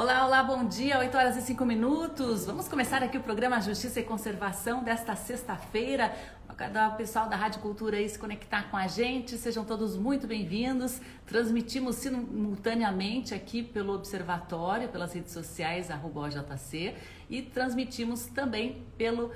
[0.00, 2.46] Olá, olá, bom dia, 8 horas e 5 minutos.
[2.46, 6.14] Vamos começar aqui o programa Justiça e Conservação desta sexta-feira.
[6.48, 11.00] O pessoal da Rádio Cultura aí se conectar com a gente, sejam todos muito bem-vindos.
[11.26, 16.94] Transmitimos simultaneamente aqui pelo Observatório, pelas redes sociais, arroba OJC,
[17.28, 19.32] e transmitimos também pelo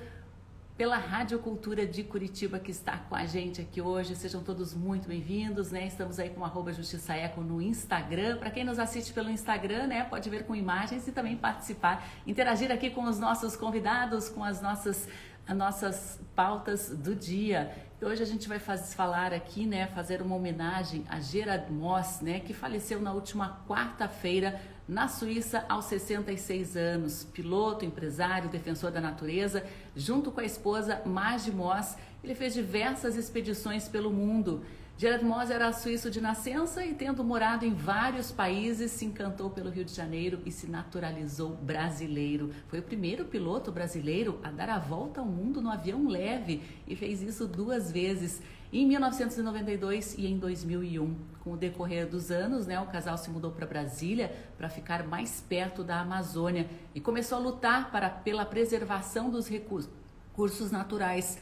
[0.76, 4.16] pela Rádio Cultura de Curitiba que está com a gente aqui hoje.
[4.16, 5.86] Sejam todos muito bem-vindos, né?
[5.86, 8.38] Estamos aí com arroba Justiça Eco no Instagram.
[8.38, 12.72] Para quem nos assiste pelo Instagram, né, pode ver com imagens e também participar, interagir
[12.72, 15.08] aqui com os nossos convidados, com as nossas
[15.44, 17.72] as nossas pautas do dia.
[18.00, 22.38] Hoje a gente vai fazer, falar aqui, né, fazer uma homenagem a Gerard Moss, né,
[22.38, 27.24] que faleceu na última quarta-feira na Suíça aos 66 anos.
[27.32, 29.64] Piloto, empresário, defensor da natureza,
[29.96, 34.62] junto com a esposa Marge Moss, ele fez diversas expedições pelo mundo.
[34.98, 39.70] Gerard Moss era suíço de nascença e, tendo morado em vários países, se encantou pelo
[39.70, 42.50] Rio de Janeiro e se naturalizou brasileiro.
[42.68, 46.94] Foi o primeiro piloto brasileiro a dar a volta ao mundo no avião leve e
[46.94, 48.40] fez isso duas vezes.
[48.72, 53.50] Em 1992 e em 2001, com o decorrer dos anos, né, o casal se mudou
[53.50, 59.28] para Brasília para ficar mais perto da Amazônia e começou a lutar para, pela preservação
[59.28, 61.38] dos recursos naturais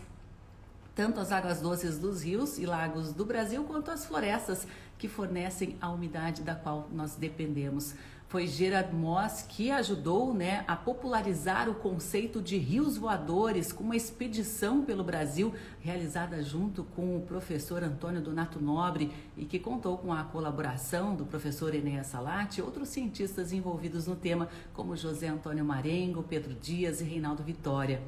[1.01, 4.67] tanto as águas doces dos rios e lagos do Brasil quanto as florestas
[4.99, 7.95] que fornecem a umidade da qual nós dependemos.
[8.31, 13.97] Foi Gerard Moss que ajudou né, a popularizar o conceito de rios voadores com uma
[13.97, 20.13] expedição pelo Brasil realizada junto com o professor Antônio Donato Nobre e que contou com
[20.13, 25.65] a colaboração do professor Enéas Salati e outros cientistas envolvidos no tema, como José Antônio
[25.65, 28.01] Marengo, Pedro Dias e Reinaldo Vitória.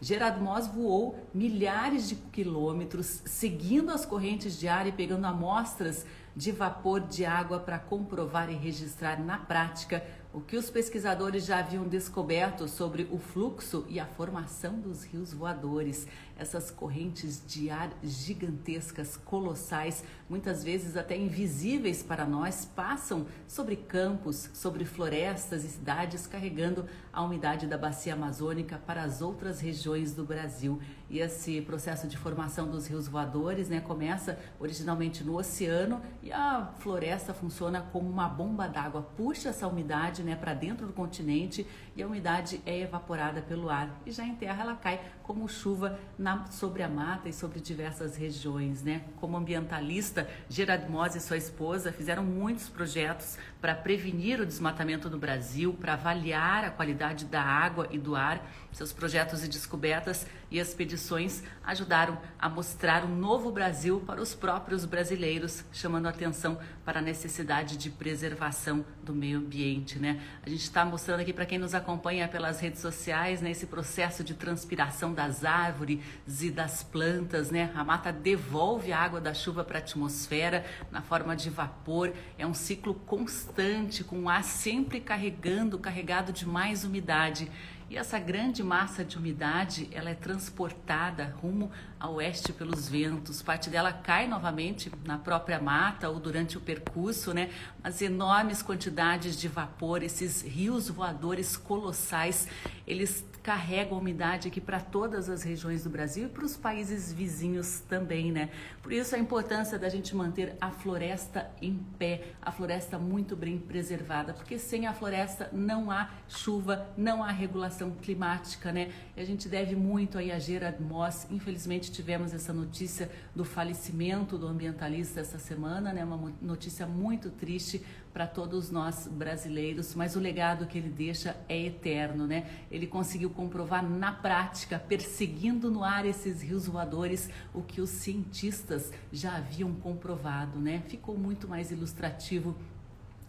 [0.00, 6.04] Gerard Moss voou milhares de quilômetros seguindo as correntes de ar e pegando amostras
[6.36, 11.60] de vapor de água para comprovar e registrar na prática o que os pesquisadores já
[11.60, 16.06] haviam descoberto sobre o fluxo e a formação dos rios voadores,
[16.38, 24.50] essas correntes de ar gigantescas, colossais, muitas vezes até invisíveis para nós, passam sobre campos,
[24.52, 30.24] sobre florestas e cidades, carregando a umidade da bacia amazônica para as outras regiões do
[30.24, 30.80] Brasil.
[31.08, 36.72] E esse processo de formação dos rios voadores né, começa originalmente no oceano e a
[36.78, 42.02] floresta funciona como uma bomba d'água, puxa essa umidade né, para dentro do continente e
[42.02, 44.00] a umidade é evaporada pelo ar.
[44.04, 48.16] E já em terra ela cai como chuva na, sobre a mata e sobre diversas
[48.16, 48.82] regiões.
[48.82, 49.02] Né?
[49.16, 53.36] Como ambientalista, Gerard Moss e sua esposa fizeram muitos projetos
[53.66, 58.48] para prevenir o desmatamento no Brasil, para avaliar a qualidade da água e do ar.
[58.70, 64.84] Seus projetos e descobertas e expedições ajudaram a mostrar um novo Brasil para os próprios
[64.84, 69.98] brasileiros, chamando atenção para a necessidade de preservação do meio ambiente.
[69.98, 70.22] Né?
[70.44, 74.22] A gente está mostrando aqui para quem nos acompanha pelas redes sociais né, esse processo
[74.22, 75.98] de transpiração das árvores
[76.40, 77.50] e das plantas.
[77.50, 77.72] Né?
[77.74, 82.12] A mata devolve a água da chuva para a atmosfera na forma de vapor.
[82.38, 83.55] É um ciclo constante,
[84.04, 87.50] com o ar sempre carregando, carregado de mais umidade.
[87.88, 93.40] E essa grande massa de umidade, ela é transportada rumo a oeste pelos ventos.
[93.40, 97.48] Parte dela cai novamente na própria mata ou durante o percurso, né?
[97.82, 102.48] As enormes quantidades de vapor, esses rios voadores colossais,
[102.86, 107.12] eles carregam a umidade aqui para todas as regiões do Brasil e para os países
[107.12, 108.50] vizinhos também, né?
[108.82, 113.56] Por isso a importância da gente manter a floresta em pé, a floresta muito bem
[113.56, 118.90] preservada, porque sem a floresta não há chuva, não há regulação climática, né?
[119.16, 121.28] E a gente deve muito aí a Gerard Moss.
[121.30, 126.04] Infelizmente tivemos essa notícia do falecimento do ambientalista essa semana, né?
[126.04, 127.80] Uma notícia muito triste
[128.16, 132.50] para todos nós brasileiros, mas o legado que ele deixa é eterno, né?
[132.70, 138.90] Ele conseguiu comprovar na prática, perseguindo no ar esses rios voadores, o que os cientistas
[139.12, 140.82] já haviam comprovado, né?
[140.88, 142.56] Ficou muito mais ilustrativo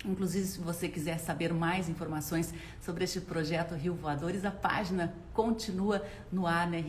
[0.08, 6.02] Inclusive, se você quiser saber mais informações sobre este projeto Rio Voadores, a página continua
[6.32, 6.82] no ar, né?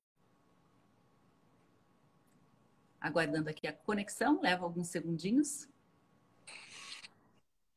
[3.01, 5.68] aguardando aqui a conexão, leva alguns segundinhos.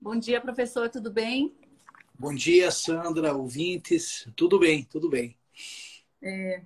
[0.00, 1.58] Bom dia, professor, tudo bem?
[2.16, 4.28] Bom dia, Sandra, ouvintes.
[4.36, 5.36] Tudo bem, tudo bem.
[6.22, 6.62] É,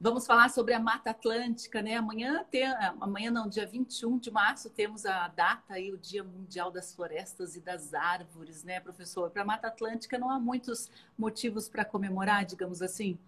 [0.00, 1.96] Vamos falar sobre a Mata Atlântica, né?
[1.96, 2.64] Amanhã, tem,
[3.00, 7.56] amanhã não, dia 21 de março, temos a data aí, o Dia Mundial das Florestas
[7.56, 9.28] e das Árvores, né, professor?
[9.28, 10.88] Para a Mata Atlântica não há muitos
[11.18, 13.18] motivos para comemorar, digamos assim?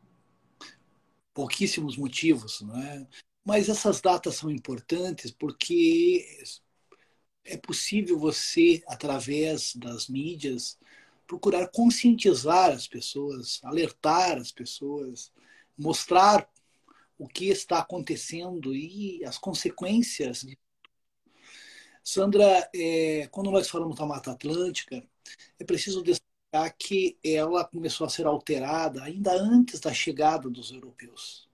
[1.35, 3.05] Pouquíssimos motivos, não é?
[3.45, 6.25] Mas essas datas são importantes porque
[7.45, 10.79] é possível você, através das mídias,
[11.31, 15.32] procurar conscientizar as pessoas, alertar as pessoas,
[15.79, 16.50] mostrar
[17.17, 20.44] o que está acontecendo e as consequências.
[22.03, 25.06] Sandra, é, quando nós falamos da Mata Atlântica,
[25.56, 31.49] é preciso destacar que ela começou a ser alterada ainda antes da chegada dos europeus.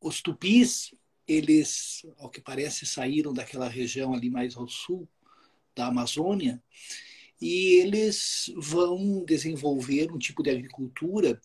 [0.00, 0.94] Os tupis,
[1.26, 5.08] eles, ao que parece, saíram daquela região ali mais ao sul
[5.74, 6.62] da Amazônia
[7.42, 11.40] e eles vão desenvolver um tipo de agricultura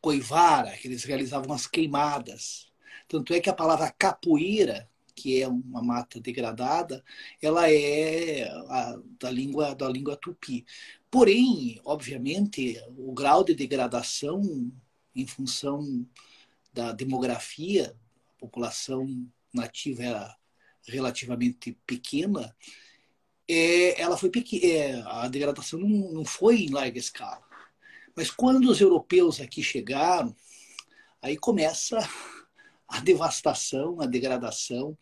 [0.00, 2.72] coivara, que eles realizavam as queimadas.
[3.06, 7.04] Tanto é que a palavra capoeira, que é uma mata degradada,
[7.40, 10.64] ela é a, da língua da língua tupi.
[11.10, 14.40] Porém, obviamente, o grau de degradação
[15.14, 16.06] em função
[16.72, 17.94] da demografia,
[18.36, 19.06] a população
[19.52, 20.36] nativa era
[20.88, 22.54] relativamente pequena,
[23.48, 27.42] é, ela foi pequena, é, a degradação não, não foi em larga escala.
[28.16, 30.34] Mas quando os europeus aqui chegaram,
[31.20, 31.98] aí começa
[32.88, 34.96] a devastação, a degradação.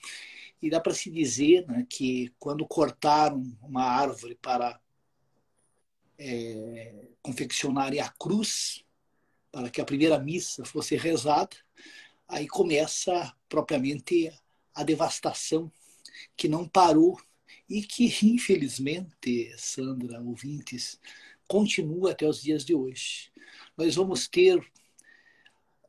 [0.60, 4.80] E dá para se dizer né, que quando cortaram uma árvore para
[6.18, 8.84] é, confeccionarem a cruz,
[9.50, 11.56] para que a primeira missa fosse rezada,
[12.28, 14.32] aí começa propriamente
[14.74, 15.70] a devastação,
[16.36, 17.20] que não parou
[17.68, 21.00] e que, infelizmente, Sandra, ouvintes,
[21.46, 23.30] continua até os dias de hoje.
[23.76, 24.60] Nós vamos ter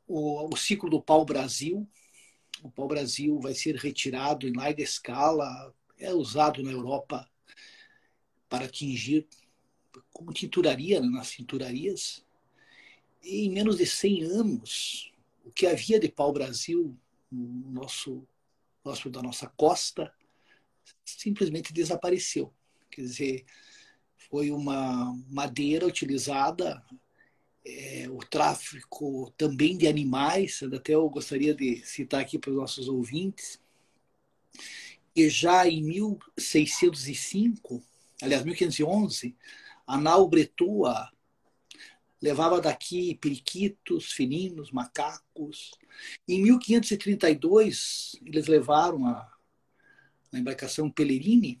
[0.06, 1.88] o, o ciclo do pau-brasil.
[2.62, 7.28] O pau-brasil vai ser retirado em larga escala, é usado na Europa
[8.48, 9.26] para atingir
[10.12, 12.24] como tinturaria né, nas tinturarias.
[13.22, 15.12] E em menos de 100 anos,
[15.44, 16.96] o que havia de pau-brasil
[17.30, 18.26] no nosso,
[18.82, 20.12] próximo da nossa costa
[21.04, 22.52] simplesmente desapareceu.
[22.90, 23.44] Quer dizer,
[24.16, 26.82] foi uma madeira utilizada,
[27.64, 32.88] é, o tráfico também de animais, até eu gostaria de citar aqui para os nossos
[32.88, 33.60] ouvintes,
[35.16, 37.82] e já em 1605,
[38.20, 39.36] aliás, 1511,
[39.86, 41.10] a nau Bretua
[42.20, 45.72] levava daqui periquitos, felinos, macacos.
[46.26, 49.33] Em 1532, eles levaram a,
[50.34, 51.60] a embarcação Pellerini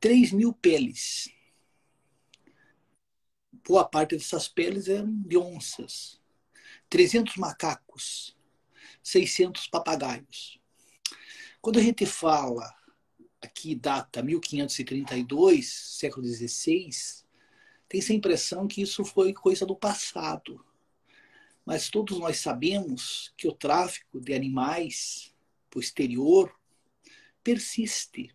[0.00, 1.30] 3 mil peles
[3.66, 6.20] boa parte dessas peles eram de onças,
[6.88, 8.36] 300 macacos,
[9.02, 10.60] 600 papagaios.
[11.60, 12.68] Quando a gente fala
[13.40, 16.90] aqui data 1532, século XVI,
[17.88, 20.64] tem essa impressão que isso foi coisa do passado.
[21.64, 25.34] Mas todos nós sabemos que o tráfico de animais
[25.68, 26.52] para o exterior
[27.42, 28.34] persiste.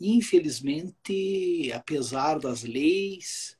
[0.00, 3.56] Infelizmente, apesar das leis,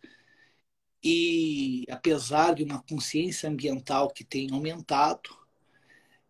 [1.02, 5.37] e apesar de uma consciência ambiental que tem aumentado,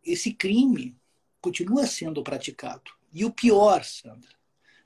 [0.03, 0.97] esse crime
[1.41, 2.91] continua sendo praticado.
[3.13, 4.35] E o pior, Sandra,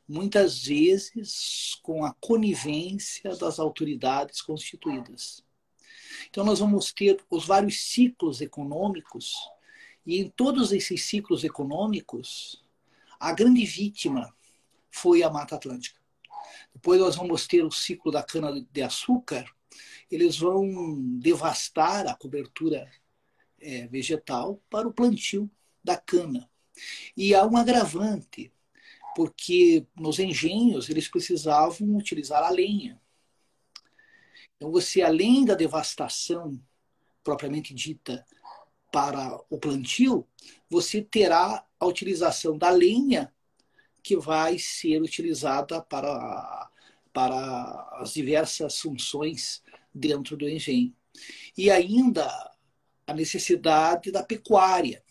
[0.09, 5.45] muitas vezes com a conivência das autoridades constituídas.
[6.29, 9.35] Então, nós vamos ter os vários ciclos econômicos,
[10.05, 12.65] e em todos esses ciclos econômicos,
[13.19, 14.35] a grande vítima
[14.91, 16.01] foi a Mata Atlântica.
[16.73, 19.45] Depois, nós vamos ter o ciclo da cana-de-açúcar,
[20.11, 22.91] eles vão devastar a cobertura
[23.61, 25.51] é, vegetal para o plantio
[25.83, 26.49] da cana.
[27.17, 28.53] E há um agravante,
[29.15, 33.01] porque nos engenhos eles precisavam utilizar a lenha.
[34.57, 36.61] Então você, além da devastação
[37.25, 38.25] propriamente dita
[38.93, 40.27] para o plantio,
[40.71, 43.33] você terá a utilização da lenha
[44.03, 46.71] que vai ser utilizada para,
[47.13, 50.95] para as diversas funções dentro do engenho.
[51.57, 52.29] E ainda
[53.07, 55.03] a necessidade da pecuária.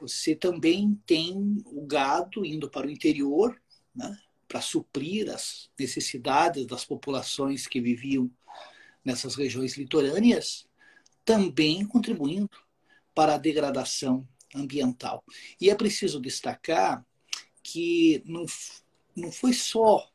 [0.00, 3.60] Você também tem o gado indo para o interior,
[3.94, 4.18] né,
[4.48, 8.30] para suprir as necessidades das populações que viviam
[9.04, 10.66] nessas regiões litorâneas,
[11.24, 12.56] também contribuindo
[13.14, 15.24] para a degradação ambiental.
[15.60, 17.04] E é preciso destacar
[17.62, 18.44] que não,
[19.16, 20.08] não foi só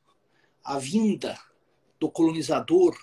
[0.63, 1.39] a vinda
[1.99, 2.95] do colonizador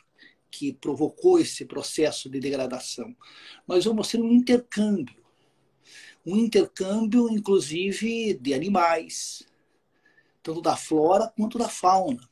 [0.50, 3.16] que provocou esse processo de degradação,
[3.66, 5.22] mas vamos ter um intercâmbio.
[6.24, 9.42] Um intercâmbio, inclusive, de animais,
[10.42, 12.28] tanto da flora quanto da fauna.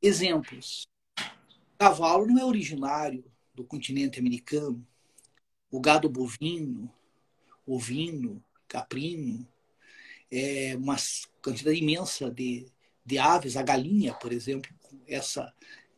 [0.00, 0.86] Exemplos.
[1.78, 4.86] Cavalo não é originário do continente americano.
[5.70, 6.90] O gado bovino,
[7.74, 9.46] ovino, caprino,
[10.30, 10.96] é uma
[11.42, 12.66] quantidade imensa de,
[13.04, 14.70] de aves, a galinha, por exemplo,
[15.06, 15.52] essa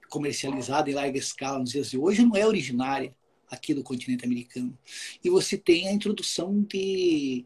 [0.09, 3.15] comercializada em larga escala nos dias de hoje, não é originária
[3.49, 4.77] aqui do continente americano.
[5.23, 7.45] E você tem a introdução de,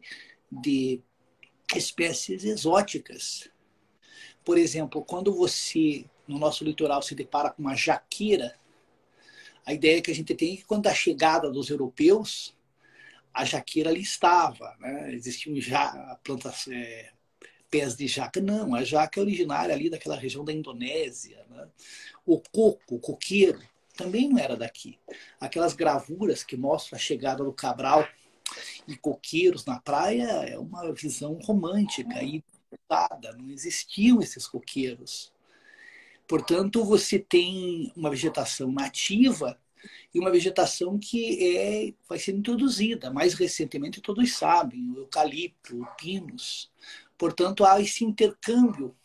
[0.51, 1.01] de
[1.75, 3.49] espécies exóticas.
[4.43, 8.55] Por exemplo, quando você, no nosso litoral, se depara com uma jaqueira,
[9.65, 12.55] a ideia que a gente tem é que quando da chegada dos europeus,
[13.35, 15.13] a jaqueira ali estava, né?
[15.13, 17.11] existiam já plantas, é,
[17.69, 18.39] pés de jaca.
[18.39, 21.45] Não, a jaca é originária ali daquela região da Indonésia.
[21.49, 21.67] Né?
[22.25, 23.59] O coco, o coqueiro,
[23.97, 24.97] também não era daqui.
[25.37, 28.07] Aquelas gravuras que mostram a chegada do Cabral
[28.87, 32.41] e coqueiros na praia é uma visão romântica e
[33.37, 35.33] não existiam esses coqueiros.
[36.25, 39.59] Portanto, você tem uma vegetação nativa
[40.13, 43.11] e uma vegetação que é, vai ser introduzida.
[43.11, 46.71] Mais recentemente, todos sabem, o eucalipto, o pinus.
[47.17, 48.95] Portanto, há esse intercâmbio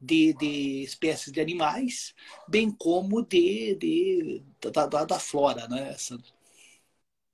[0.00, 2.14] de, de espécies de animais,
[2.48, 4.42] bem como de, de
[4.72, 6.26] da, da, da, flora, né, Sandra?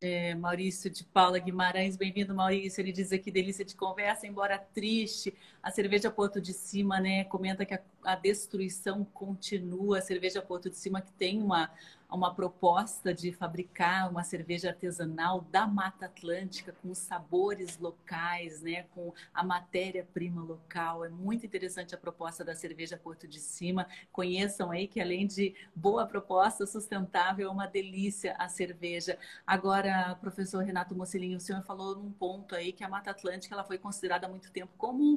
[0.00, 2.80] É, Maurício de Paula Guimarães, bem-vindo, Maurício.
[2.80, 5.32] Ele diz aqui, delícia de conversa, embora triste.
[5.62, 9.98] A cerveja Porto de Cima, né, comenta que a, a destruição continua.
[9.98, 11.70] A cerveja Porto de Cima que tem uma,
[12.10, 19.14] uma proposta de fabricar uma cerveja artesanal da Mata Atlântica com sabores locais, né, com
[19.32, 21.04] a matéria-prima local.
[21.04, 23.86] É muito interessante a proposta da cerveja Porto de Cima.
[24.10, 29.18] Conheçam aí que além de boa proposta, sustentável, é uma delícia a cerveja.
[29.46, 33.64] Agora, professor Renato Mocelinho, o senhor falou num ponto aí que a Mata Atlântica ela
[33.64, 35.16] foi considerada há muito tempo como um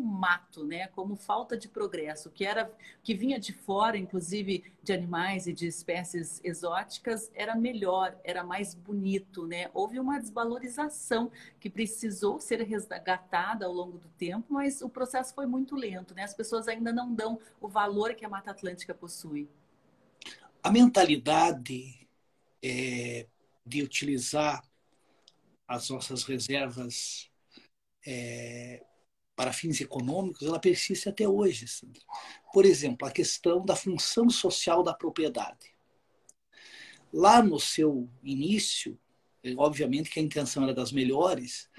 [0.63, 2.71] né, como falta de progresso, que era
[3.03, 8.73] que vinha de fora, inclusive de animais e de espécies exóticas era melhor, era mais
[8.73, 9.69] bonito, né?
[9.73, 15.45] Houve uma desvalorização que precisou ser resgatada ao longo do tempo, mas o processo foi
[15.45, 16.23] muito lento, né?
[16.23, 19.47] As pessoas ainda não dão o valor que a Mata Atlântica possui.
[20.61, 22.07] A mentalidade
[22.63, 23.27] é,
[23.65, 24.63] de utilizar
[25.67, 27.29] as nossas reservas
[28.05, 28.83] é,
[29.35, 31.67] para fins econômicos, ela persiste até hoje.
[31.67, 32.01] Sandra.
[32.53, 35.75] Por exemplo, a questão da função social da propriedade.
[37.11, 38.97] Lá no seu início,
[39.57, 41.69] obviamente que a intenção era das melhores,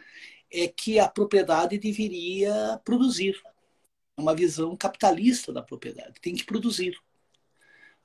[0.53, 3.41] é que a propriedade deveria produzir.
[4.17, 6.99] É uma visão capitalista da propriedade, tem que produzir.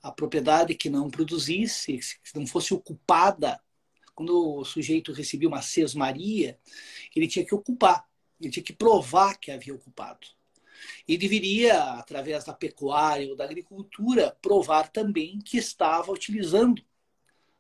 [0.02, 3.62] A propriedade que não produzisse, que não fosse ocupada,
[4.16, 6.60] quando o sujeito recebia uma sesmaria,
[7.16, 8.06] ele tinha que ocupar,
[8.42, 10.28] ele tinha que provar que havia ocupado.
[11.08, 16.84] E deveria, através da pecuária ou da agricultura, provar também que estava utilizando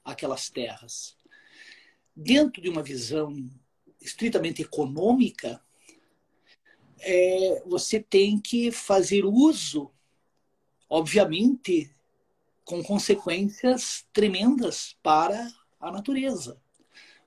[0.03, 1.15] aquelas terras.
[2.15, 3.49] Dentro de uma visão
[4.01, 5.63] estritamente econômica,
[6.99, 9.91] é, você tem que fazer uso,
[10.89, 11.93] obviamente,
[12.65, 16.59] com consequências tremendas para a natureza.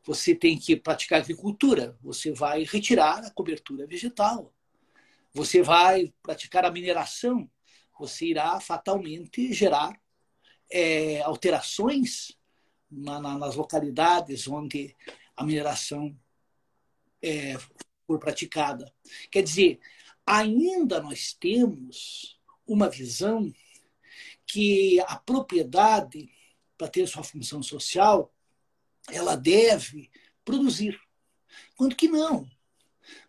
[0.06, 4.52] Você tem que praticar agricultura, você vai retirar a cobertura vegetal.
[5.32, 7.50] Você vai praticar a mineração,
[7.98, 9.98] você irá fatalmente gerar
[10.70, 12.36] é, alterações
[12.90, 14.94] na, na, nas localidades onde
[15.36, 16.16] a mineração
[17.22, 17.56] é,
[18.06, 18.92] for praticada.
[19.30, 19.80] Quer dizer,
[20.26, 23.52] ainda nós temos uma visão
[24.46, 26.30] que a propriedade,
[26.76, 28.33] para ter sua função social,
[29.10, 30.10] ela deve
[30.44, 30.98] produzir.
[31.76, 32.48] Quando que não.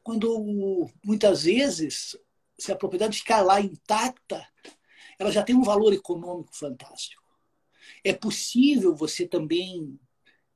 [0.03, 2.17] Quando muitas vezes
[2.58, 4.48] se a propriedade ficar lá intacta,
[5.20, 7.24] ela já tem um valor econômico fantástico.
[8.03, 10.00] É possível você também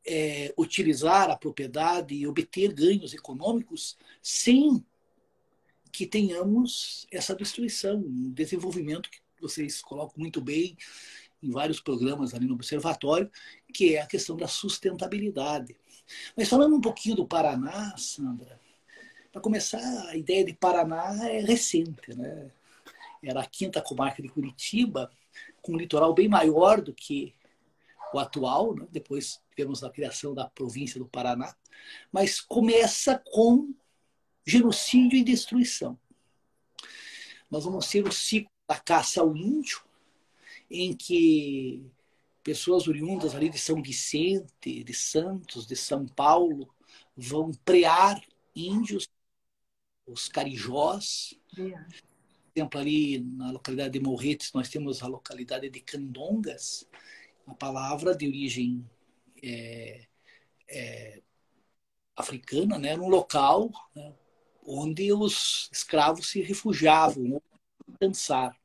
[0.05, 4.83] é, utilizar a propriedade e obter ganhos econômicos sem
[5.91, 10.77] que tenhamos essa destruição, um desenvolvimento que vocês colocam muito bem
[11.41, 13.29] em vários programas ali no observatório,
[13.73, 15.75] que é a questão da sustentabilidade.
[16.35, 18.59] Mas falando um pouquinho do Paraná, Sandra,
[19.31, 22.51] para começar, a ideia de Paraná é recente, né?
[23.21, 25.11] Era a quinta comarca de Curitiba,
[25.61, 27.35] com um litoral bem maior do que
[28.13, 28.87] o atual, né?
[28.91, 31.53] depois tivemos a criação da província do Paraná,
[32.11, 33.73] mas começa com
[34.45, 35.99] genocídio e destruição.
[37.51, 39.81] Nós vamos ter o ciclo da caça ao índio,
[40.69, 41.85] em que
[42.43, 46.73] pessoas oriundas ali de São Vicente, de Santos, de São Paulo,
[47.15, 48.21] vão prear
[48.55, 49.07] índios,
[50.05, 51.33] os carijós.
[51.57, 51.87] Yeah.
[51.87, 56.87] Por exemplo, ali na localidade de Morretes, nós temos a localidade de Candongas,
[57.45, 58.89] a palavra de origem
[59.41, 60.07] é,
[60.67, 61.21] é,
[62.15, 64.13] africana, né, num local né,
[64.65, 67.43] onde os escravos se refugiavam ou
[67.99, 68.55] dançar.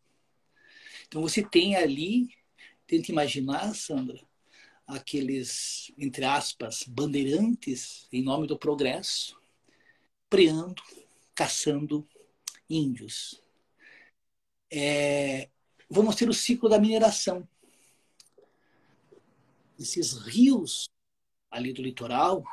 [1.06, 2.28] Então você tem ali,
[2.86, 4.20] tenta imaginar, Sandra,
[4.86, 9.40] aqueles, entre aspas, bandeirantes em nome do progresso,
[10.28, 10.82] preando,
[11.34, 12.06] caçando
[12.68, 13.42] índios.
[14.70, 15.48] É,
[15.88, 17.48] vamos ter o ciclo da mineração
[19.78, 20.88] esses rios
[21.50, 22.44] ali do litoral,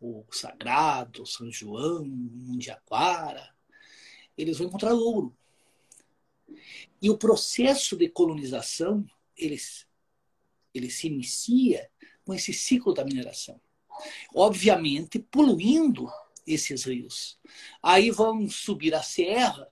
[0.00, 3.54] o Sagrado, São João, Mundiaquara,
[4.36, 5.36] eles vão encontrar ouro.
[7.00, 9.04] E o processo de colonização,
[9.36, 9.56] ele,
[10.74, 11.90] ele se inicia
[12.24, 13.60] com esse ciclo da mineração.
[14.34, 16.10] Obviamente, poluindo
[16.46, 17.38] esses rios.
[17.82, 19.68] Aí vão subir a serra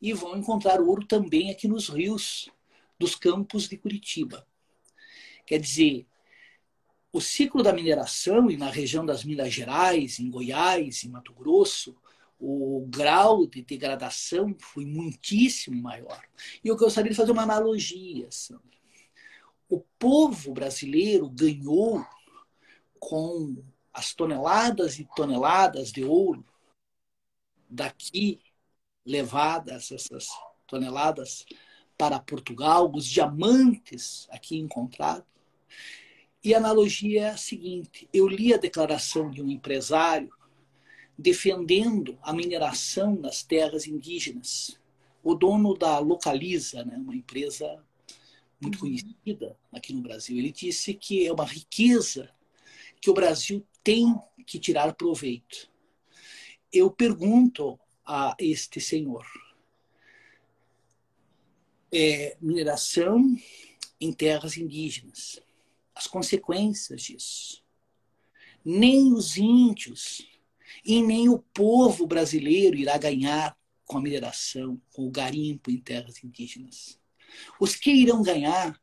[0.00, 2.50] e vão encontrar ouro também aqui nos rios
[2.98, 4.46] dos campos de Curitiba.
[5.46, 6.06] Quer dizer,
[7.12, 11.96] o ciclo da mineração e na região das Minas Gerais, em Goiás, em Mato Grosso,
[12.40, 16.22] o grau de degradação foi muitíssimo maior.
[16.64, 18.64] E eu gostaria de fazer uma analogia, Sandra.
[19.68, 22.04] O povo brasileiro ganhou
[22.98, 26.44] com as toneladas e toneladas de ouro
[27.68, 28.40] daqui
[29.04, 30.28] levadas, essas
[30.66, 31.44] toneladas
[31.96, 35.28] para Portugal, os diamantes aqui encontrados,
[36.42, 40.32] e a analogia é a seguinte: eu li a declaração de um empresário
[41.20, 44.80] defendendo a mineração nas terras indígenas.
[45.22, 47.84] O dono da Localiza, né, uma empresa
[48.60, 48.80] muito uhum.
[48.80, 52.30] conhecida aqui no Brasil, ele disse que é uma riqueza
[53.00, 54.14] que o Brasil tem
[54.46, 55.70] que tirar proveito.
[56.72, 59.26] Eu pergunto a este senhor:
[61.92, 63.36] é, mineração
[64.00, 65.38] em terras indígenas
[65.94, 67.62] as consequências disso.
[68.64, 70.29] Nem os índios
[70.84, 76.22] e nem o povo brasileiro irá ganhar com a mineração, com o garimpo em terras
[76.22, 76.98] indígenas.
[77.58, 78.80] Os que irão ganhar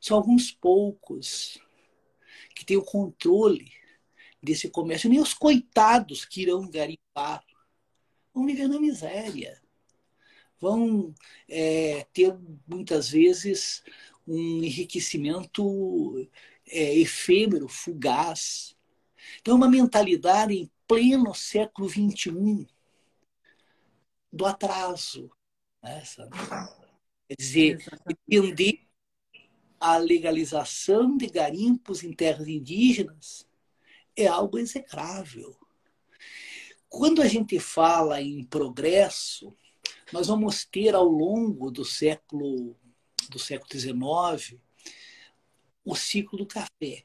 [0.00, 1.58] são alguns poucos
[2.54, 3.72] que têm o controle
[4.42, 7.42] desse comércio, nem os coitados que irão garimpar
[8.32, 9.60] vão viver na miséria,
[10.60, 11.14] vão
[11.48, 13.82] é, ter muitas vezes
[14.26, 16.28] um enriquecimento
[16.66, 18.76] é, efêmero, fugaz.
[19.40, 22.66] Então, é uma mentalidade pleno século XXI
[24.32, 25.30] do atraso.
[25.82, 26.02] Né,
[27.28, 27.78] Quer dizer,
[28.28, 28.86] entender
[29.80, 33.46] a legalização de garimpos em terras indígenas
[34.16, 35.56] é algo execrável.
[36.88, 39.54] Quando a gente fala em progresso,
[40.12, 42.76] nós vamos ter ao longo do século
[43.28, 44.60] do século XIX
[45.84, 47.04] o ciclo do café.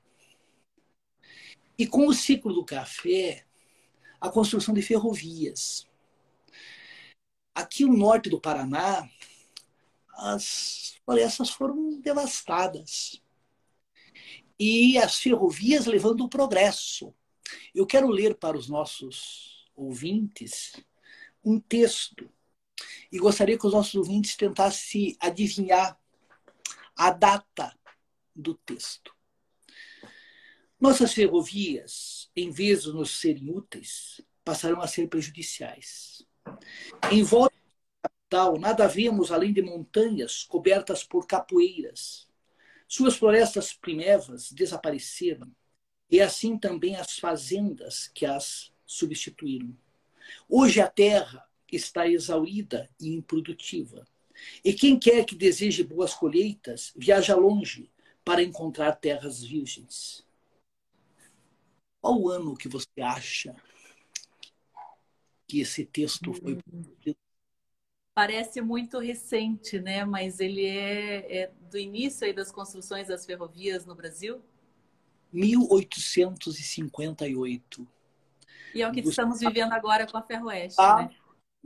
[1.77, 3.45] E com o ciclo do café,
[4.19, 5.88] a construção de ferrovias.
[7.53, 9.10] Aqui no norte do Paraná,
[10.13, 13.21] as florestas foram devastadas.
[14.60, 17.13] E as ferrovias levando o progresso.
[17.73, 20.73] Eu quero ler para os nossos ouvintes
[21.43, 22.29] um texto
[23.12, 25.97] e gostaria que os nossos ouvintes tentassem adivinhar
[26.95, 27.73] a data
[28.36, 29.15] do texto.
[30.79, 36.25] Nossas ferrovias, em vez de nos serem úteis, passarão a ser prejudiciais.
[37.12, 37.56] Em volta
[38.02, 42.28] da capital, nada vemos além de montanhas cobertas por capoeiras.
[42.88, 45.52] Suas florestas primevas desapareceram,
[46.10, 49.78] e assim também as fazendas que as substituíram.
[50.47, 54.08] Hoje a terra está exaurida e improdutiva.
[54.63, 57.91] E quem quer que deseje boas colheitas, viaja longe
[58.23, 60.25] para encontrar terras virgens.
[62.01, 63.55] Qual o ano que você acha
[65.47, 67.17] que esse texto foi produzido?
[68.13, 70.05] Parece muito recente, né?
[70.05, 74.41] Mas ele é, é do início aí das construções das ferrovias no Brasil?
[75.31, 77.88] 1858.
[78.73, 79.33] E é o que Gustavo...
[79.33, 81.15] estamos vivendo agora com a Ferroeste, ah, né?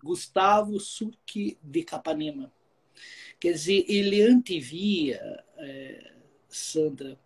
[0.02, 2.52] Gustavo Succhi de Capanema.
[3.40, 6.14] Quer dizer, ele antevia, é,
[6.48, 7.20] Sandra,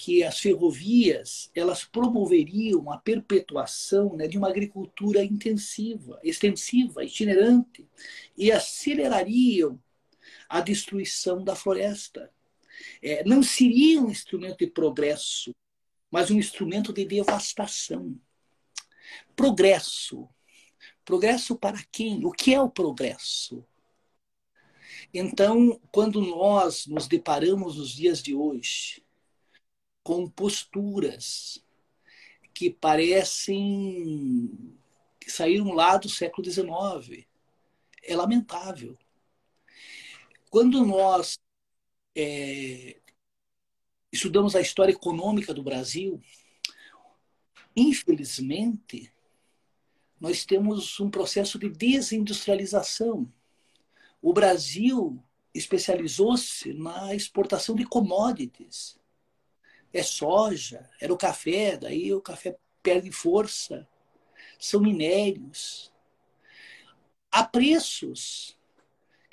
[0.00, 7.86] que as ferrovias elas promoveriam a perpetuação né, de uma agricultura intensiva, extensiva, itinerante,
[8.34, 9.78] e acelerariam
[10.48, 12.32] a destruição da floresta.
[13.02, 15.54] É, não seria um instrumento de progresso,
[16.10, 18.18] mas um instrumento de devastação.
[19.36, 20.26] Progresso.
[21.04, 22.24] Progresso para quem?
[22.24, 23.62] O que é o progresso?
[25.12, 29.02] Então, quando nós nos deparamos nos dias de hoje
[30.10, 31.64] com posturas
[32.52, 34.50] que parecem
[35.24, 37.24] saíram lá do século XIX,
[38.02, 38.98] é lamentável.
[40.50, 41.38] Quando nós
[42.16, 42.98] é,
[44.10, 46.20] estudamos a história econômica do Brasil,
[47.76, 49.12] infelizmente,
[50.18, 53.32] nós temos um processo de desindustrialização
[54.20, 55.22] o Brasil
[55.54, 58.99] especializou-se na exportação de commodities.
[59.92, 63.86] É soja, era o café, daí o café perde força.
[64.58, 65.92] São minérios.
[67.30, 68.56] Há preços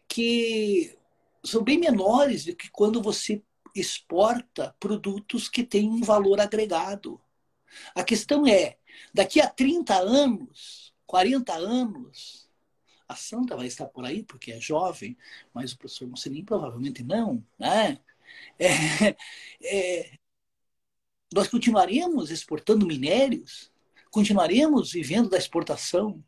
[0.08, 0.98] que
[1.44, 3.42] são bem menores do que quando você
[3.76, 7.22] exporta produtos que têm um valor agregado.
[7.96, 8.78] A questão é,
[9.14, 12.50] daqui a 30 anos, 40 anos,
[13.08, 15.18] a Santa vai estar por aí porque é jovem,
[15.54, 17.44] mas o professor Mussolini provavelmente não.
[17.58, 18.00] Né?
[18.60, 19.16] É,
[19.64, 20.12] é,
[21.34, 23.72] nós continuaremos exportando minérios,
[24.12, 26.24] continuaremos vivendo da exportação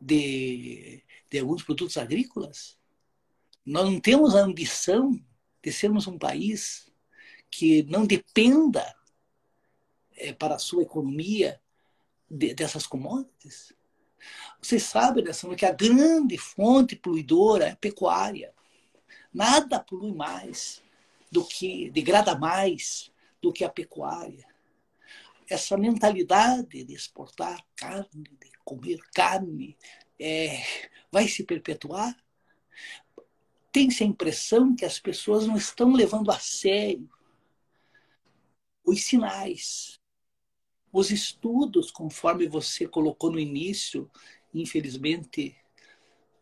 [0.00, 2.78] de, de alguns produtos agrícolas.
[3.64, 5.18] Nós não temos a ambição
[5.62, 6.90] de sermos um país
[7.50, 8.94] que não dependa
[10.16, 11.60] é, para a sua economia
[12.30, 13.72] de, dessas commodities.
[14.60, 18.52] Vocês sabem, Alessandro, que a grande fonte poluidora é a pecuária.
[19.32, 20.82] Nada polui mais
[21.30, 24.46] do que, degrada mais do que a pecuária.
[25.48, 29.76] Essa mentalidade de exportar carne, de comer carne,
[30.18, 30.62] é,
[31.10, 32.16] vai se perpetuar?
[33.70, 37.08] Tem-se a impressão que as pessoas não estão levando a sério
[38.84, 40.00] os sinais,
[40.92, 44.08] os estudos, conforme você colocou no início
[44.60, 45.56] infelizmente,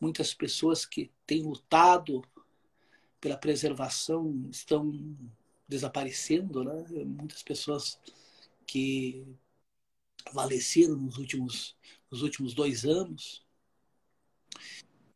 [0.00, 2.22] muitas pessoas que têm lutado
[3.20, 4.92] pela preservação estão
[5.68, 6.84] desaparecendo, né?
[7.04, 7.98] Muitas pessoas
[8.66, 9.26] que
[10.32, 11.76] faleceram nos últimos,
[12.10, 13.44] nos últimos dois anos.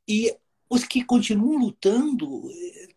[0.07, 0.37] E
[0.69, 2.89] os que continuam lutando, eh,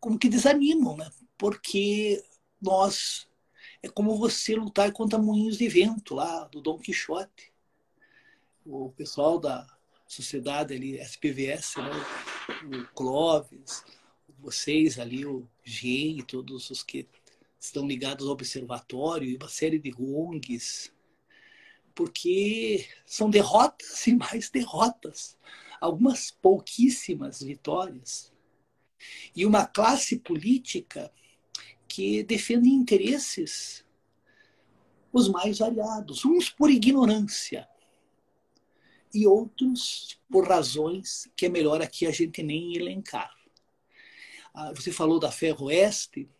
[0.00, 1.10] como que desanimam, né?
[1.38, 2.22] Porque
[2.60, 3.28] nós
[3.82, 7.52] é como você lutar contra moinhos de vento lá do Dom Quixote
[8.68, 9.66] o pessoal da
[10.06, 11.90] sociedade ali, SPVS, né?
[12.64, 13.84] o Clóvis,
[14.46, 17.08] vocês ali, o GEM, todos os que
[17.58, 20.92] estão ligados ao observatório e uma série de ONGs,
[21.92, 25.36] porque são derrotas e mais derrotas,
[25.80, 28.32] algumas pouquíssimas vitórias.
[29.34, 31.12] E uma classe política
[31.88, 33.84] que defende interesses
[35.12, 37.68] os mais variados, uns por ignorância,
[39.12, 43.35] e outros por razões que é melhor aqui a gente nem elencar.
[44.58, 46.30] Ah, você falou da Ferroeste,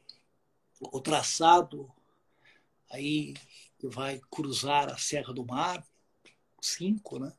[0.80, 1.92] o traçado
[2.90, 3.34] aí
[3.78, 5.86] que vai cruzar a Serra do Mar,
[6.58, 7.30] 5, né?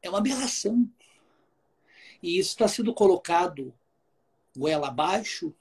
[0.00, 0.88] É uma aberração.
[2.22, 3.74] E isso está sendo colocado
[4.56, 5.52] goela abaixo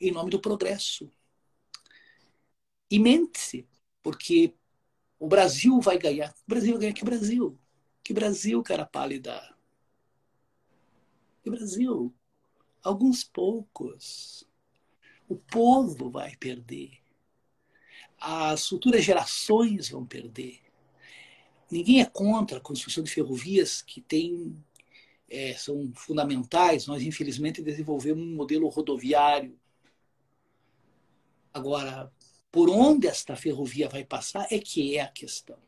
[0.00, 1.10] em nome do progresso.
[2.88, 3.66] E mente-se,
[4.04, 4.54] porque
[5.18, 6.30] o Brasil vai ganhar.
[6.30, 7.58] O Brasil vai ganhar que Brasil.
[8.04, 9.52] Que Brasil, cara pálida.
[11.42, 12.14] Que Brasil.
[12.86, 14.44] Alguns poucos.
[15.28, 16.92] O povo vai perder.
[18.18, 20.60] As futuras gerações vão perder.
[21.70, 24.56] Ninguém é contra a construção de ferrovias que tem,
[25.28, 26.86] é, são fundamentais.
[26.86, 29.58] Nós, infelizmente, desenvolvemos um modelo rodoviário.
[31.52, 32.12] Agora,
[32.52, 35.58] por onde esta ferrovia vai passar é que é a questão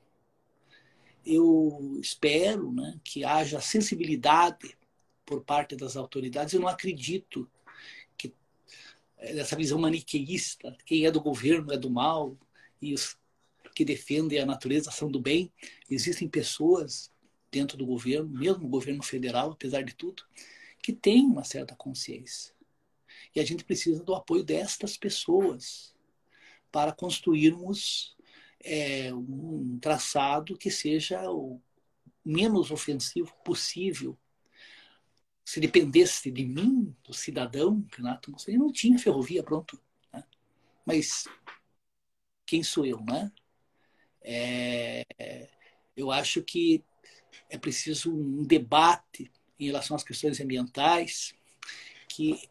[1.29, 4.78] eu espero né, que haja sensibilidade
[5.29, 6.55] por parte das autoridades.
[6.55, 7.47] Eu não acredito
[8.17, 8.33] que
[9.19, 12.35] essa visão maniqueísta, quem é do governo é do mal
[12.81, 13.15] e os
[13.75, 15.53] que defendem a natureza são do bem.
[15.91, 17.13] Existem pessoas
[17.53, 20.23] dentro do governo, mesmo o governo federal, apesar de tudo,
[20.83, 22.55] que têm uma certa consciência.
[23.37, 25.95] E a gente precisa do apoio destas pessoas
[26.73, 28.17] para construirmos
[28.65, 31.61] é, um traçado que seja o
[32.25, 34.19] menos ofensivo possível.
[35.49, 39.81] Se dependesse de mim, do cidadão, Renato Mussolini, não tinha ferrovia pronto.
[40.13, 40.23] Né?
[40.85, 41.25] Mas
[42.45, 43.33] quem sou eu, né?
[44.21, 45.07] É,
[45.97, 46.85] eu acho que
[47.49, 51.33] é preciso um debate em relação às questões ambientais
[52.11, 52.47] que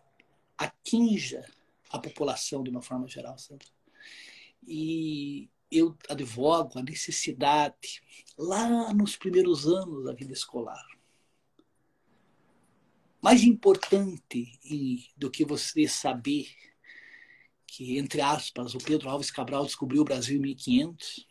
[0.57, 1.45] atinja
[1.91, 3.63] a população de uma forma geral, sabe?
[4.67, 8.01] E eu advogo a necessidade,
[8.35, 10.96] lá nos primeiros anos da vida escolar,
[13.27, 14.57] mais importante
[15.17, 16.47] do que você saber
[17.67, 21.27] que, entre aspas, o Pedro Alves Cabral descobriu o Brasil em 1500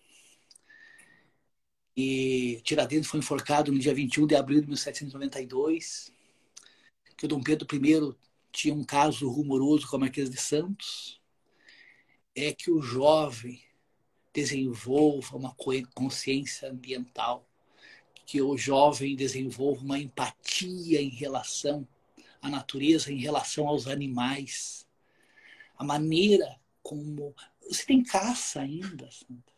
[1.96, 6.12] e Tiradentes foi enforcado no dia 21 de abril de 1792,
[7.16, 8.14] que o Dom Pedro I
[8.52, 11.18] tinha um caso rumoroso com a Marquesa de Santos,
[12.34, 13.58] é que o jovem
[14.34, 15.56] desenvolva uma
[15.94, 17.45] consciência ambiental,
[18.26, 21.86] que o jovem desenvolva uma empatia em relação
[22.42, 24.86] à natureza, em relação aos animais,
[25.78, 27.34] a maneira como
[27.66, 29.56] você tem caça ainda, Sandra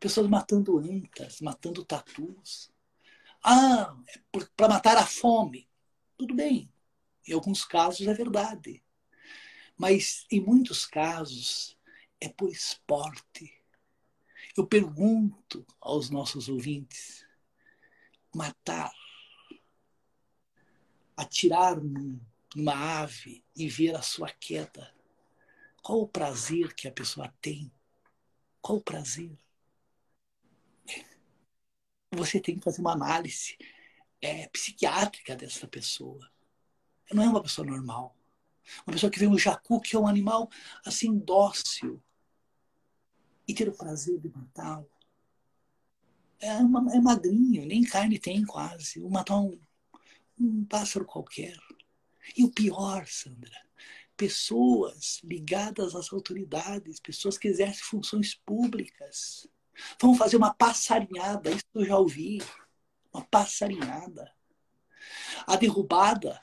[0.00, 2.72] pessoas matando antas, matando tatus.
[3.44, 4.18] Ah, é
[4.56, 5.68] para matar a fome.
[6.16, 6.72] Tudo bem,
[7.28, 8.82] em alguns casos é verdade.
[9.76, 11.76] Mas em muitos casos
[12.18, 13.52] é por esporte.
[14.56, 17.24] Eu pergunto aos nossos ouvintes:
[18.34, 18.92] matar,
[21.16, 24.94] atirar numa ave e ver a sua queda,
[25.82, 27.72] qual o prazer que a pessoa tem?
[28.60, 29.36] Qual o prazer?
[32.12, 33.56] você tem que fazer uma análise
[34.20, 36.28] é, psiquiátrica dessa pessoa.
[37.12, 38.16] Não é uma pessoa normal.
[38.86, 40.48] Uma pessoa que vê um jacu, que é um animal
[40.84, 42.02] assim dócil,
[43.46, 44.88] e ter o prazer de matá-lo.
[46.40, 49.00] É, uma, é magrinho, nem carne tem quase.
[49.00, 49.58] Vou matar um,
[50.38, 51.56] um pássaro qualquer.
[52.36, 53.56] E o pior, Sandra,
[54.16, 59.48] pessoas ligadas às autoridades, pessoas que exercem funções públicas,
[60.00, 62.38] Vamos fazer uma passarinhada, isso eu já ouvi.
[63.12, 64.32] Uma passarinhada.
[65.46, 66.38] A derrubada,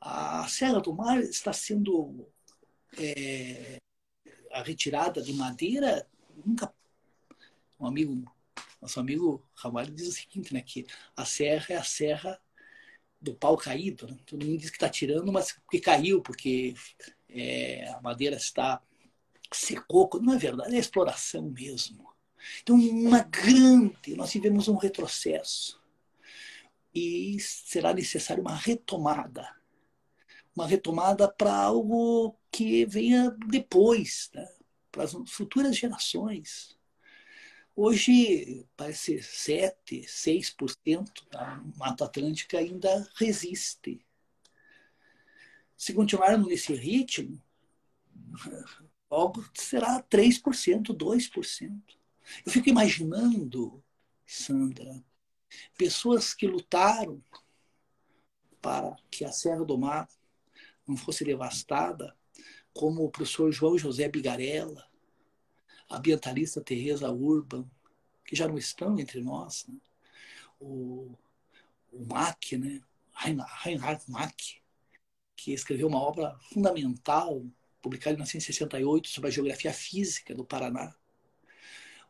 [0.00, 2.28] a Serra do Mar está sendo
[2.98, 3.78] é,
[4.52, 6.06] a retirada de madeira.
[6.44, 6.72] Nunca.
[7.78, 8.30] Um amigo,
[8.84, 10.60] nosso amigo Ramalho diz o seguinte, né?
[10.60, 12.38] Que a serra é a serra
[13.18, 14.06] do pau caído.
[14.06, 14.18] Né?
[14.26, 16.74] Todo mundo diz que está tirando, mas porque caiu, porque
[17.30, 18.82] é, a madeira está
[19.50, 20.10] secou.
[20.20, 22.12] Não é verdade, é exploração mesmo.
[22.62, 25.82] Então, uma grande, nós tivemos um retrocesso.
[26.94, 29.48] E será necessária uma retomada.
[30.54, 34.46] Uma retomada para algo que venha depois, né?
[34.92, 36.76] para as futuras gerações.
[37.76, 44.06] Hoje, parece 7, 6% da Mata Atlântica ainda resiste.
[45.76, 47.42] Se continuarmos nesse ritmo,
[49.10, 51.82] logo será 3%, 2%.
[52.46, 53.82] Eu fico imaginando,
[54.24, 55.04] Sandra,
[55.76, 57.20] pessoas que lutaram
[58.62, 60.08] para que a Serra do Mar
[60.86, 62.16] não fosse devastada,
[62.72, 64.88] como o professor João José Bigarella,
[65.96, 67.64] ambientalista Teresa Urban,
[68.24, 69.76] que já não estão entre nós, né?
[70.60, 71.12] o,
[71.92, 72.80] o Mack, né?
[73.62, 74.56] Reinhard Mack,
[75.36, 77.44] que escreveu uma obra fundamental,
[77.80, 80.94] publicada em 1968, sobre a geografia física do Paraná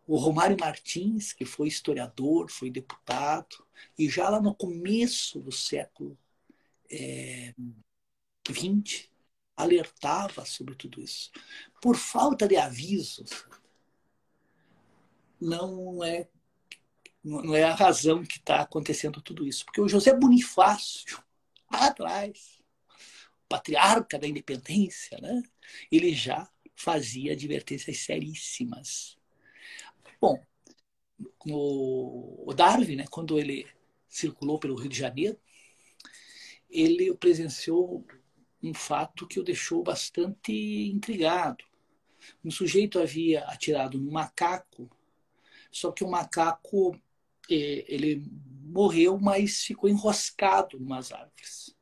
[0.07, 3.67] o Romário Martins, que foi historiador, foi deputado,
[3.99, 6.17] e já lá no começo do século
[6.91, 7.55] é,
[9.57, 11.31] alertava sobre tudo isso.
[11.81, 13.47] Por falta de avisos,
[15.41, 16.29] não é,
[17.23, 19.65] não é a razão que está acontecendo tudo isso.
[19.65, 21.23] Porque o José Bonifácio,
[21.71, 22.63] lá atrás,
[23.49, 25.43] patriarca da independência, né,
[25.91, 29.17] ele já fazia advertências seríssimas
[30.25, 30.43] Bom,
[31.47, 33.67] o Darwin, né, quando ele
[34.09, 35.39] circulou pelo Rio de Janeiro,
[36.71, 38.07] ele presenciou
[38.63, 41.63] um fato que o deixou bastante intrigado.
[42.43, 44.89] Um sujeito havia atirado num macaco,
[45.75, 46.97] só que o macaco
[47.49, 48.25] ele
[48.63, 51.75] morreu, mas ficou enroscado em umas árvores.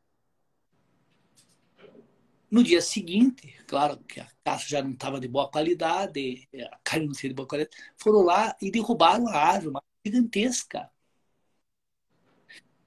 [2.51, 7.07] No dia seguinte, claro que a caça já não estava de boa qualidade, a carne
[7.07, 10.91] não seria de boa qualidade, foram lá e derrubaram a árvore, uma gigantesca.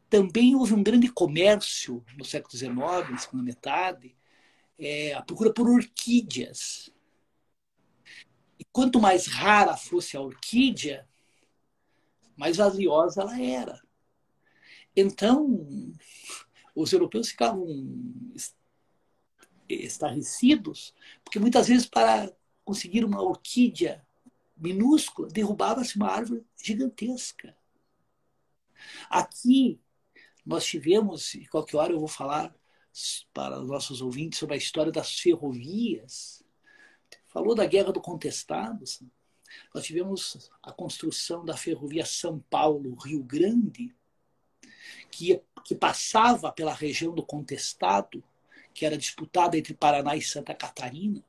[0.09, 4.15] Também houve um grande comércio no século XIX, na segunda metade,
[4.77, 6.91] é, a procura por orquídeas.
[8.75, 11.07] Quanto mais rara fosse a orquídea,
[12.35, 13.81] mais valiosa ela era.
[14.93, 15.65] Então,
[16.75, 17.65] os europeus ficavam
[19.69, 22.29] estarrecidos, porque muitas vezes para
[22.65, 24.05] conseguir uma orquídea
[24.57, 27.55] minúscula, derrubava-se uma árvore gigantesca.
[29.09, 29.79] Aqui
[30.45, 32.53] nós tivemos, e qualquer hora eu vou falar
[33.33, 36.44] para os nossos ouvintes sobre a história das ferrovias.
[37.35, 38.85] Falou da Guerra do Contestado.
[39.73, 43.93] Nós tivemos a construção da ferrovia São Paulo-Rio Grande,
[45.11, 48.23] que, que passava pela região do Contestado,
[48.73, 51.21] que era disputada entre Paraná e Santa Catarina.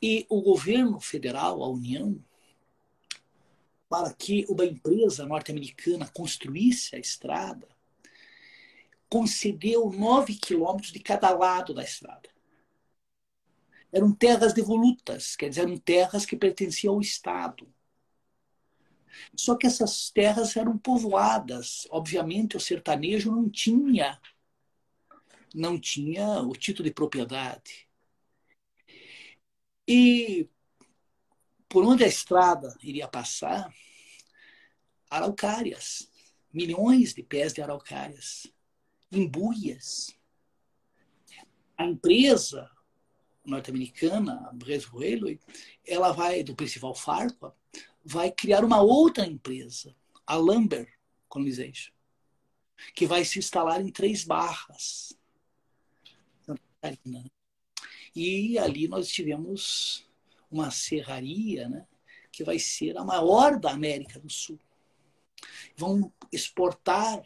[0.00, 2.18] E o governo federal, a União,
[3.90, 7.68] para que uma empresa norte-americana construísse a estrada,
[9.10, 12.31] concedeu nove quilômetros de cada lado da estrada.
[13.92, 17.68] Eram terras devolutas, quer dizer, eram terras que pertenciam ao Estado.
[19.36, 21.86] Só que essas terras eram povoadas.
[21.90, 24.18] Obviamente, o sertanejo não tinha
[25.54, 27.86] não tinha o título de propriedade.
[29.86, 30.48] E
[31.68, 33.70] por onde a estrada iria passar,
[35.10, 36.10] araucárias,
[36.52, 38.46] milhões de pés de araucárias
[39.10, 40.14] imbuias.
[41.76, 42.70] A empresa
[43.44, 45.40] norte-americana, a Brest Railway,
[45.86, 47.52] ela vai, do principal Farquhar,
[48.04, 49.94] vai criar uma outra empresa,
[50.26, 50.92] a Lumber
[51.28, 51.92] Colonization,
[52.94, 55.16] que vai se instalar em Três Barras?
[58.14, 60.06] E ali nós tivemos
[60.50, 61.86] uma serraria, né,
[62.30, 64.58] que vai ser a maior da América do Sul.
[65.76, 67.22] Vão exportar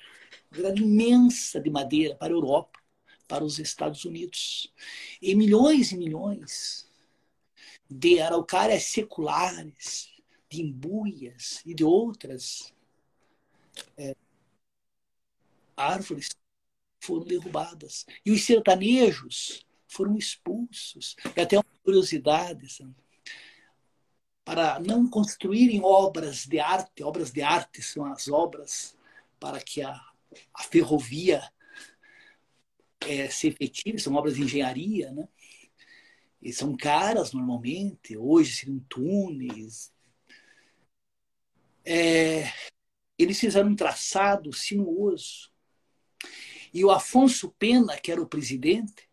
[0.50, 2.80] grande imensa de madeira para a Europa,
[3.26, 4.72] para os Estados Unidos.
[5.20, 6.90] E milhões e milhões
[7.88, 10.10] de araucárias seculares,
[10.48, 12.72] de embuias e de outras
[13.96, 14.14] é,
[15.76, 16.30] árvores
[17.00, 18.06] foram derrubadas.
[18.24, 21.16] E os sertanejos foram expulsos.
[21.36, 22.94] E até uma curiosidade, sabe?
[24.44, 28.96] para não construírem obras de arte, obras de arte são as obras
[29.40, 30.00] para que a
[30.52, 31.42] a ferrovia
[33.00, 33.28] é,
[33.98, 35.28] são obras de engenharia, né?
[36.40, 39.92] E são caras normalmente, hoje seriam túneis.
[41.84, 42.44] É,
[43.18, 45.50] eles fizeram um traçado sinuoso.
[46.72, 49.08] E o Afonso Pena, que era o presidente,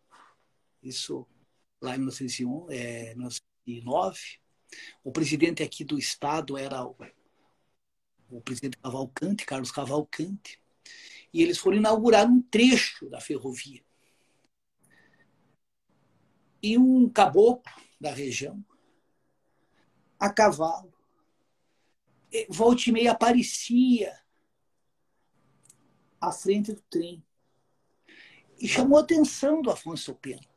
[0.81, 1.27] isso
[1.81, 4.19] lá em 1901, é, 1909,
[5.03, 6.95] o presidente aqui do estado era o,
[8.29, 10.62] o presidente Cavalcante, Carlos Cavalcante,
[11.33, 13.83] e eles foram inaugurar um trecho da ferrovia.
[16.61, 18.63] E um caboclo da região,
[20.19, 20.93] a cavalo,
[22.49, 24.17] volta e meia aparecia
[26.21, 27.23] à frente do trem.
[28.59, 30.47] E chamou a atenção do Afonso Pena.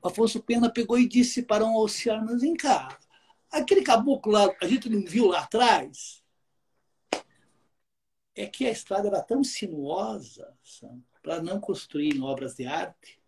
[0.00, 2.98] O Afonso Pena pegou e disse para um oceano, vem cá,
[3.50, 6.23] aquele caboclo lá, a gente não viu lá atrás?
[8.34, 10.52] É que a estrada era tão sinuosa
[11.22, 13.20] para não construírem obras de arte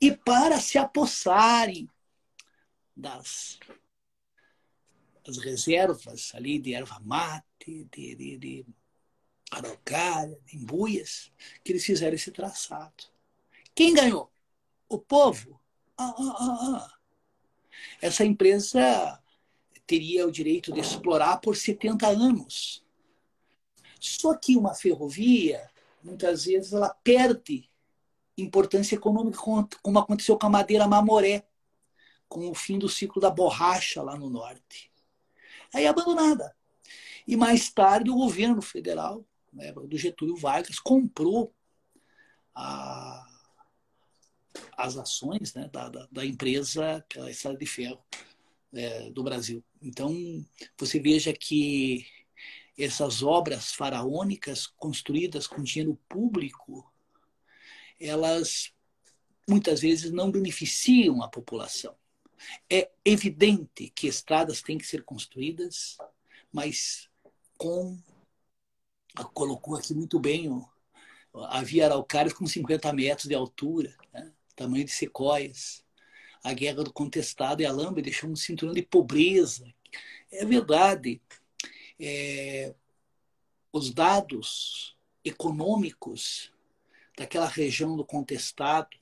[0.00, 1.88] e para se apossarem
[2.96, 3.58] das,
[5.24, 8.66] das reservas ali de erva mate, de, de, de
[9.50, 11.32] araucária, de embuias,
[11.62, 13.04] que eles fizeram esse traçado.
[13.74, 14.30] Quem ganhou?
[14.88, 15.60] O povo.
[15.98, 16.98] Ah, ah, ah, ah.
[18.00, 19.22] Essa empresa
[19.86, 22.85] teria o direito de explorar por 70 anos
[24.06, 25.68] só que uma ferrovia,
[26.02, 27.70] muitas vezes, ela perde
[28.36, 29.38] importância econômica,
[29.82, 31.46] como aconteceu com a madeira mamoré,
[32.28, 34.90] com o fim do ciclo da borracha lá no norte.
[35.72, 36.54] Aí é abandonada.
[37.26, 41.52] E mais tarde o governo federal, né, do Getúlio Vargas, comprou
[42.54, 43.26] a,
[44.76, 48.02] as ações né, da, da, da, empresa pela Estrada de Ferro
[48.72, 49.64] é, do Brasil.
[49.82, 50.14] Então,
[50.78, 52.06] você veja que
[52.78, 56.92] essas obras faraônicas construídas com dinheiro público,
[57.98, 58.72] elas
[59.48, 61.94] muitas vezes não beneficiam a população.
[62.68, 65.96] É evidente que estradas têm que ser construídas,
[66.52, 67.08] mas
[67.56, 67.98] com
[69.32, 70.68] colocou aqui muito bem o,
[71.48, 74.32] havia araucárias com 50 metros de altura, né?
[74.54, 75.84] tamanho de sequoias.
[76.42, 79.72] A guerra do contestado e a lâmpada deixou um cinturão de pobreza.
[80.30, 81.20] É verdade.
[81.98, 82.74] É,
[83.72, 86.52] os dados econômicos
[87.16, 88.96] daquela região do contestado,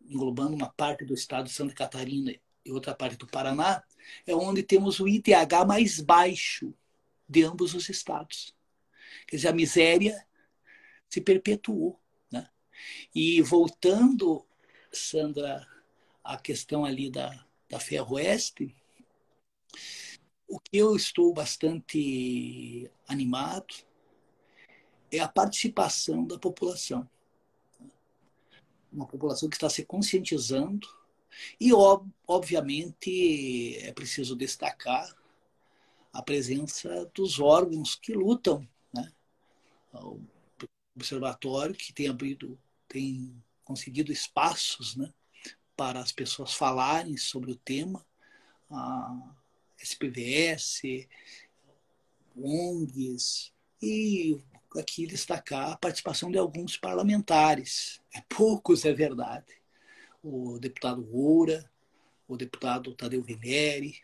[0.00, 2.34] englobando uma parte do estado de Santa Catarina
[2.64, 3.82] e outra parte do Paraná,
[4.26, 6.74] é onde temos o ITH mais baixo
[7.28, 8.54] de ambos os estados.
[9.26, 10.26] Quer dizer, a miséria
[11.08, 12.00] se perpetuou.
[12.30, 12.48] Né?
[13.14, 14.46] E voltando,
[14.92, 15.66] Sandra,
[16.22, 18.74] à questão ali da, da Ferroeste,
[20.52, 23.74] o que eu estou bastante animado
[25.10, 27.08] é a participação da população.
[28.92, 30.86] Uma população que está se conscientizando
[31.58, 31.70] e,
[32.28, 35.16] obviamente, é preciso destacar
[36.12, 38.68] a presença dos órgãos que lutam.
[38.92, 39.10] Né?
[40.94, 45.10] observatório que tem abrido, tem conseguido espaços né,
[45.74, 48.04] para as pessoas falarem sobre o tema,
[49.82, 51.06] SPVS,
[52.36, 53.52] ONGs,
[53.82, 54.40] e
[54.78, 58.00] aqui destacar a participação de alguns parlamentares.
[58.14, 59.52] É poucos, é verdade.
[60.22, 61.68] O deputado Oura,
[62.28, 64.00] o deputado Tadeu Venere,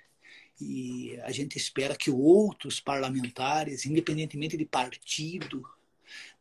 [0.61, 5.63] e a gente espera que outros parlamentares, independentemente de partido,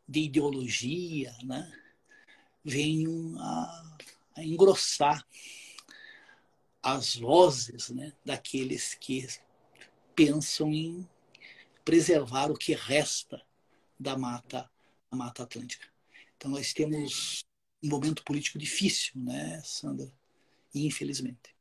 [0.06, 1.72] de ideologia, né,
[2.64, 3.96] venham a,
[4.36, 5.24] a engrossar
[6.94, 9.26] as vozes né, daqueles que
[10.14, 11.08] pensam em
[11.84, 13.42] preservar o que resta
[13.98, 14.70] da mata,
[15.10, 15.86] da mata atlântica.
[16.36, 17.44] Então nós temos
[17.82, 20.12] um momento político difícil, né, Sandra?
[20.74, 21.57] Infelizmente.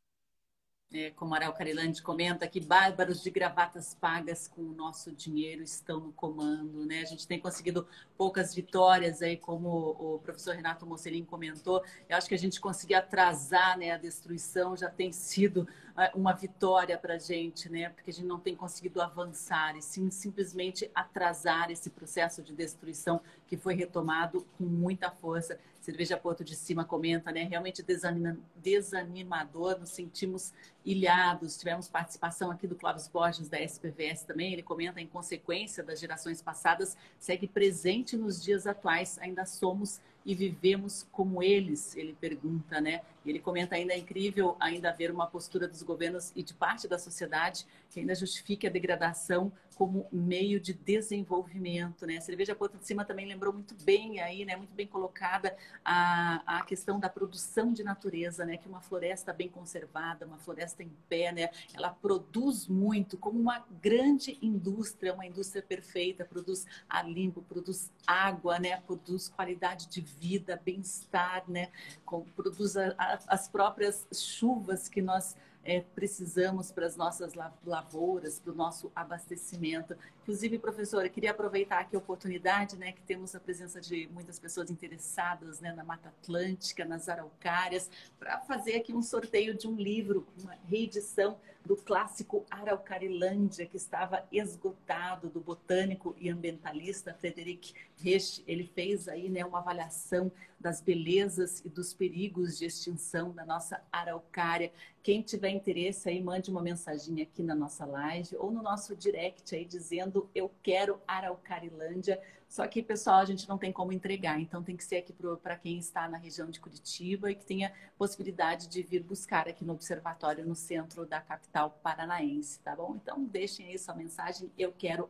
[0.93, 5.99] É, como Aral Carilandi comenta, que bárbaros de gravatas pagas com o nosso dinheiro estão
[5.99, 6.85] no comando.
[6.85, 7.01] Né?
[7.01, 7.85] A gente tem conseguido
[8.17, 11.83] poucas vitórias aí, como o professor Renato Mocelin comentou.
[12.07, 15.67] Eu acho que a gente conseguir atrasar né, a destruição já tem sido
[16.13, 17.89] uma vitória para a gente, né?
[17.89, 23.19] porque a gente não tem conseguido avançar, e sim simplesmente atrasar esse processo de destruição
[23.47, 25.59] que foi retomado com muita força.
[25.81, 27.43] Cerveja Porto de Cima comenta, né?
[27.43, 30.53] Realmente desanima, desanimador, nos sentimos
[30.85, 31.57] ilhados.
[31.57, 34.51] Tivemos participação aqui do Clóvis Borges, da SPVS também.
[34.51, 39.17] Ele comenta, em consequência das gerações passadas, segue presente nos dias atuais.
[39.19, 41.95] Ainda somos e vivemos como eles?
[41.95, 43.01] Ele pergunta, né?
[43.29, 46.97] Ele comenta ainda é incrível ainda haver uma postura dos governos e de parte da
[46.97, 52.17] sociedade que ainda justifique a degradação como meio de desenvolvimento, né?
[52.17, 54.55] A cerveja Porto de Cima também lembrou muito bem aí, né?
[54.55, 55.55] Muito bem colocada
[55.85, 58.57] a, a questão da produção de natureza, né?
[58.57, 61.51] Que uma floresta bem conservada, uma floresta em pé, né?
[61.75, 68.57] Ela produz muito, como uma grande indústria, uma indústria perfeita, produz ar limpo, produz água,
[68.57, 68.77] né?
[68.81, 71.69] Produz qualidade de vida, bem-estar, né?
[72.03, 75.35] Com, produz a, a, as próprias chuvas que nós
[75.67, 77.33] é, precisamos para as nossas
[77.65, 79.97] lavouras, para o nosso abastecimento.
[80.21, 84.71] Inclusive, professora, queria aproveitar aqui a oportunidade, né, que temos a presença de muitas pessoas
[84.71, 90.25] interessadas né, na Mata Atlântica, nas araucárias, para fazer aqui um sorteio de um livro,
[90.41, 98.41] uma reedição do clássico Araucarilândia, que estava esgotado, do botânico e ambientalista Frederic Resch.
[98.47, 103.81] Ele fez aí né, uma avaliação das belezas e dos perigos de extinção da nossa
[103.91, 104.71] araucária.
[105.03, 109.55] Quem tiver interesse aí, mande uma mensagem aqui na nossa live ou no nosso direct
[109.55, 114.63] aí dizendo eu quero Araucarilândia só que, pessoal, a gente não tem como entregar, então
[114.63, 118.67] tem que ser aqui para quem está na região de Curitiba e que tenha possibilidade
[118.67, 122.95] de vir buscar aqui no observatório no centro da capital paranaense, tá bom?
[122.95, 125.09] Então deixem aí sua mensagem, eu quero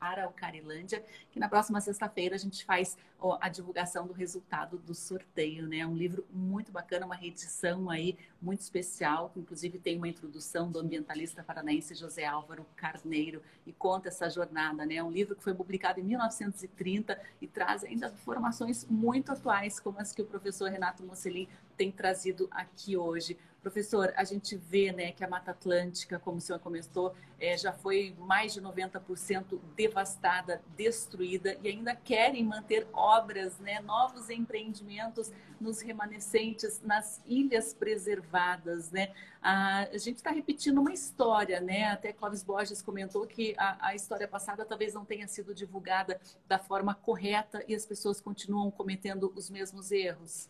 [0.00, 2.96] Araucarilândia, que na próxima sexta-feira a gente faz
[3.40, 5.84] a divulgação do resultado do sorteio, né?
[5.84, 10.78] Um livro muito bacana, uma reedição aí muito especial, que inclusive tem uma introdução do
[10.78, 15.02] ambientalista paranaense José Álvaro Carneiro e conta essa jornada, né?
[15.02, 16.04] Um livro que foi publicado em
[16.40, 21.90] 1930 e traz ainda informações muito atuais, como as que o professor Renato Mocelin tem
[21.90, 23.36] trazido aqui hoje.
[23.60, 27.72] Professor, a gente vê né, que a Mata Atlântica, como o senhor comentou, é, já
[27.72, 35.80] foi mais de 90% devastada, destruída e ainda querem manter obras, né, novos empreendimentos nos
[35.80, 38.92] remanescentes, nas ilhas preservadas.
[38.92, 39.12] Né?
[39.42, 41.84] A, a gente está repetindo uma história, né?
[41.90, 46.60] até Clóvis Borges comentou que a, a história passada talvez não tenha sido divulgada da
[46.60, 50.48] forma correta e as pessoas continuam cometendo os mesmos erros.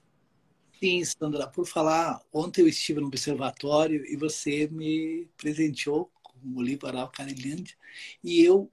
[0.78, 6.62] Sim, Sandra, por falar, ontem eu estive no observatório e você me presenteou com o
[6.62, 7.76] livro Aral Carilândia
[8.22, 8.70] e eu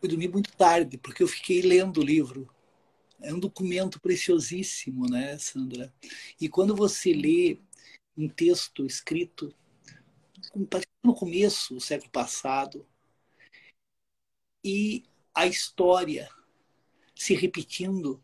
[0.00, 2.48] fui dormir muito tarde, porque eu fiquei lendo o livro.
[3.20, 5.92] É um documento preciosíssimo, né, Sandra?
[6.40, 7.60] E quando você lê
[8.16, 9.54] um texto escrito
[11.04, 12.84] no começo do século passado
[14.64, 16.28] e a história
[17.14, 18.22] se repetindo.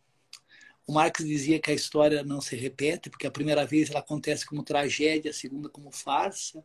[0.86, 4.46] O Marx dizia que a história não se repete, porque a primeira vez ela acontece
[4.46, 6.62] como tragédia, a segunda como farsa.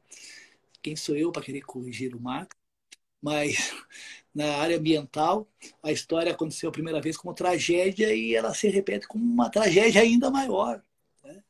[0.82, 2.56] Quem sou eu para querer corrigir o Marx?
[3.20, 3.56] Mas
[4.34, 5.48] na área ambiental,
[5.82, 10.02] a história aconteceu a primeira vez como tragédia e ela se repete como uma tragédia
[10.02, 10.84] ainda maior.
[11.24, 11.44] Né?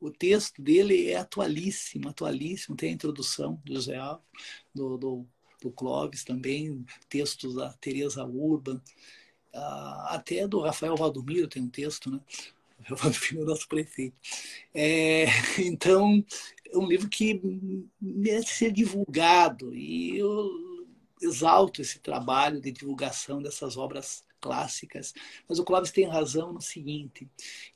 [0.00, 2.76] O texto dele é atualíssimo, atualíssimo.
[2.76, 4.24] Tem a introdução do José Alves,
[4.72, 5.26] do, do,
[5.60, 8.80] do Clóvis também, textos da Teresa Urban,
[9.54, 12.20] até do Rafael Valdomiro tem um texto, né?
[12.84, 14.20] Rafael Valdomiro nosso prefeito.
[14.74, 15.26] É,
[15.58, 16.24] então,
[16.70, 17.40] é um livro que
[18.00, 20.50] merece ser divulgado e eu
[21.20, 25.14] exalto esse trabalho de divulgação dessas obras clássicas,
[25.48, 27.28] mas o Clóvis tem razão no seguinte: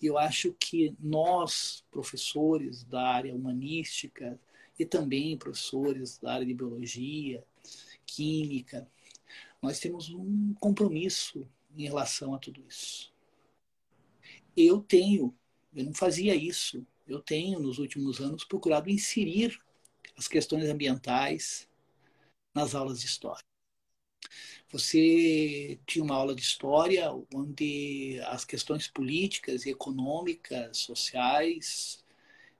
[0.02, 4.38] eu acho que nós, professores da área humanística
[4.78, 7.44] e também professores da área de biologia,
[8.04, 8.86] química,
[9.62, 13.12] nós temos um compromisso em relação a tudo isso.
[14.56, 15.34] Eu tenho,
[15.74, 19.60] eu não fazia isso, eu tenho nos últimos anos procurado inserir
[20.16, 21.68] as questões ambientais,
[22.54, 23.44] nas aulas de história.
[24.72, 32.04] Você tinha uma aula de história onde as questões políticas econômicas, sociais,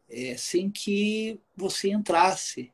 [0.08, 2.72] é, sem que você entrasse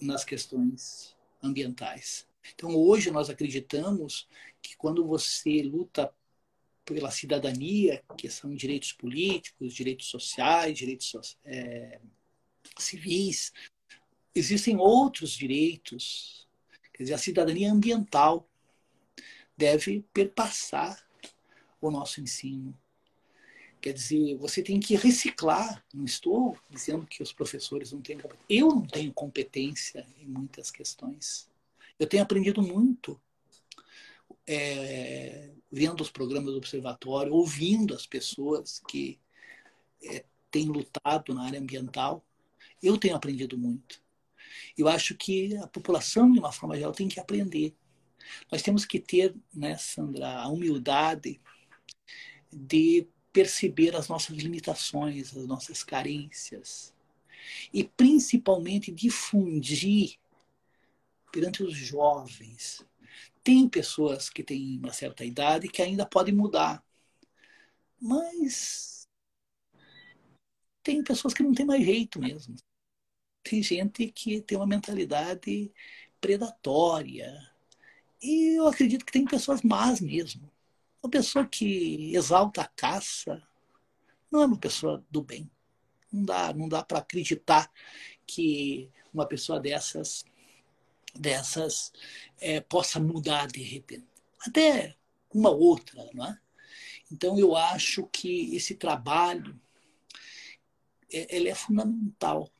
[0.00, 2.26] nas questões ambientais.
[2.54, 4.28] Então, hoje nós acreditamos
[4.64, 6.12] que quando você luta
[6.84, 12.00] pela cidadania, que são direitos políticos, direitos sociais, direitos é,
[12.78, 13.52] civis,
[14.34, 16.48] existem outros direitos.
[16.92, 18.48] Quer dizer, a cidadania ambiental
[19.56, 21.06] deve perpassar
[21.80, 22.76] o nosso ensino.
[23.80, 25.84] Quer dizer, você tem que reciclar.
[25.92, 28.46] Não estou dizendo que os professores não têm competência.
[28.48, 31.50] Eu não tenho competência em muitas questões.
[31.98, 33.20] Eu tenho aprendido muito
[34.46, 39.20] é, vendo os programas do observatório, ouvindo as pessoas que
[40.02, 42.24] é, têm lutado na área ambiental.
[42.82, 44.02] Eu tenho aprendido muito.
[44.76, 47.74] Eu acho que a população, de uma forma geral, tem que aprender.
[48.50, 51.40] Nós temos que ter, né, Sandra, a humildade
[52.52, 56.94] de perceber as nossas limitações, as nossas carências.
[57.72, 60.18] E principalmente difundir
[61.32, 62.86] perante os jovens.
[63.44, 66.82] Tem pessoas que têm uma certa idade que ainda podem mudar.
[68.00, 69.06] Mas
[70.82, 72.56] tem pessoas que não têm mais jeito mesmo
[73.44, 75.70] tem gente que tem uma mentalidade
[76.20, 77.30] predatória.
[78.20, 80.50] E eu acredito que tem pessoas más mesmo.
[81.02, 83.46] Uma pessoa que exalta a caça
[84.30, 85.48] não é uma pessoa do bem.
[86.10, 87.70] Não dá, não dá para acreditar
[88.26, 90.24] que uma pessoa dessas
[91.14, 91.92] dessas
[92.40, 94.06] é, possa mudar de repente.
[94.46, 94.96] Até
[95.32, 96.38] uma outra, não é?
[97.10, 99.60] Então eu acho que esse trabalho
[101.12, 102.50] é, ele é fundamental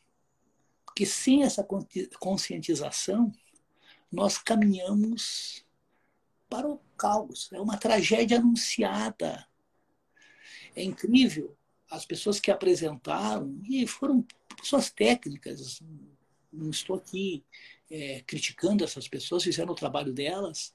[0.94, 1.66] que sem essa
[2.20, 3.32] conscientização,
[4.10, 5.66] nós caminhamos
[6.48, 7.50] para o caos.
[7.52, 9.44] É uma tragédia anunciada.
[10.76, 11.56] É incrível.
[11.90, 14.24] As pessoas que apresentaram, e foram
[14.56, 15.82] pessoas técnicas,
[16.52, 17.44] não estou aqui
[17.90, 20.74] é, criticando essas pessoas, fizeram o trabalho delas,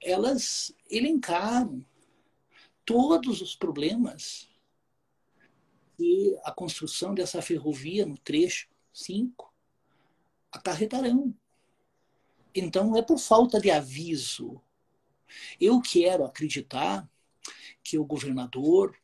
[0.00, 1.84] elas elencaram
[2.84, 4.48] todos os problemas
[5.96, 9.52] que a construção dessa ferrovia no trecho 5
[10.52, 11.34] acarretarão.
[12.54, 14.60] Então, não é por falta de aviso.
[15.60, 17.08] Eu quero acreditar
[17.82, 18.96] que o governador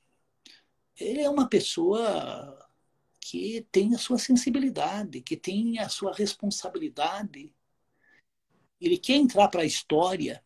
[0.97, 2.70] ele é uma pessoa
[3.21, 7.53] que tem a sua sensibilidade, que tem a sua responsabilidade.
[8.81, 10.43] Ele quer entrar para a história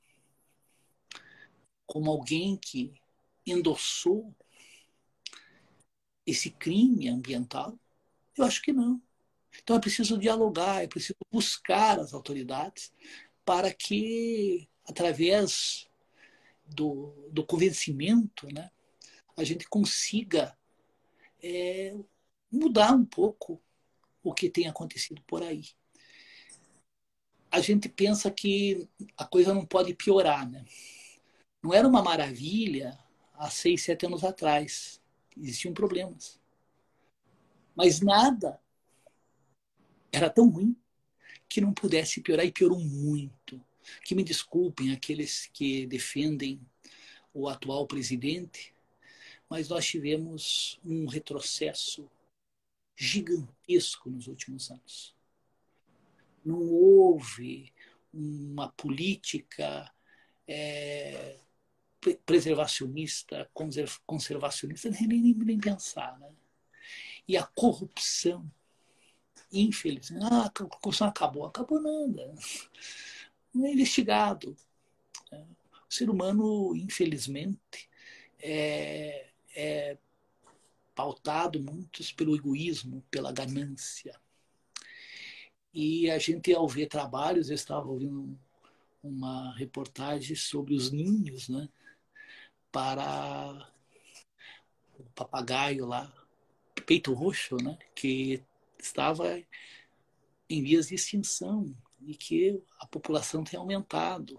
[1.87, 2.93] como alguém que
[3.47, 4.35] endossou
[6.27, 7.79] esse crime ambiental?
[8.37, 9.01] Eu acho que não.
[9.63, 12.93] Então é preciso dialogar, é preciso buscar as autoridades
[13.45, 15.89] para que, através
[16.67, 18.71] do, do convencimento, né,
[19.37, 20.57] a gente consiga
[21.43, 21.95] é,
[22.55, 23.61] mudar um pouco
[24.23, 25.65] o que tem acontecido por aí.
[27.51, 30.65] A gente pensa que a coisa não pode piorar, né?
[31.63, 32.99] Não era uma maravilha
[33.35, 35.01] há seis, sete anos atrás.
[35.37, 36.41] Existiam problemas.
[37.75, 38.61] Mas nada
[40.13, 40.77] era tão ruim
[41.49, 43.61] que não pudesse piorar e piorou muito.
[44.05, 46.61] que me desculpem aqueles que defendem
[47.35, 48.75] o atual presidente,
[49.49, 52.11] mas nós tivemos um retrocesso
[52.97, 55.15] gigantesco nos últimos anos.
[56.45, 57.73] Não houve
[58.13, 59.91] uma política
[60.47, 61.39] é,
[62.27, 63.51] preservacionista,
[64.07, 66.19] conservacionista, nem, nem, nem pensar.
[66.19, 66.29] Né?
[67.27, 68.51] E a corrupção,
[69.51, 71.47] infelizmente, ah, a corrupção acabou.
[71.47, 72.35] Acabou nada.
[73.53, 74.57] Não é investigado.
[75.33, 77.89] O ser humano, infelizmente,
[78.39, 79.99] é, é
[80.95, 84.19] pautado muito pelo egoísmo, pela ganância.
[85.73, 88.39] E a gente, ao ver trabalhos, eu estava ouvindo
[89.03, 91.69] uma reportagem sobre os ninhos, né?
[92.71, 93.71] Para
[94.99, 96.13] o papagaio lá,
[96.87, 97.77] peito roxo, né?
[97.95, 98.43] Que
[98.79, 99.43] estava
[100.49, 104.39] em vias de extinção e que a população tem aumentado.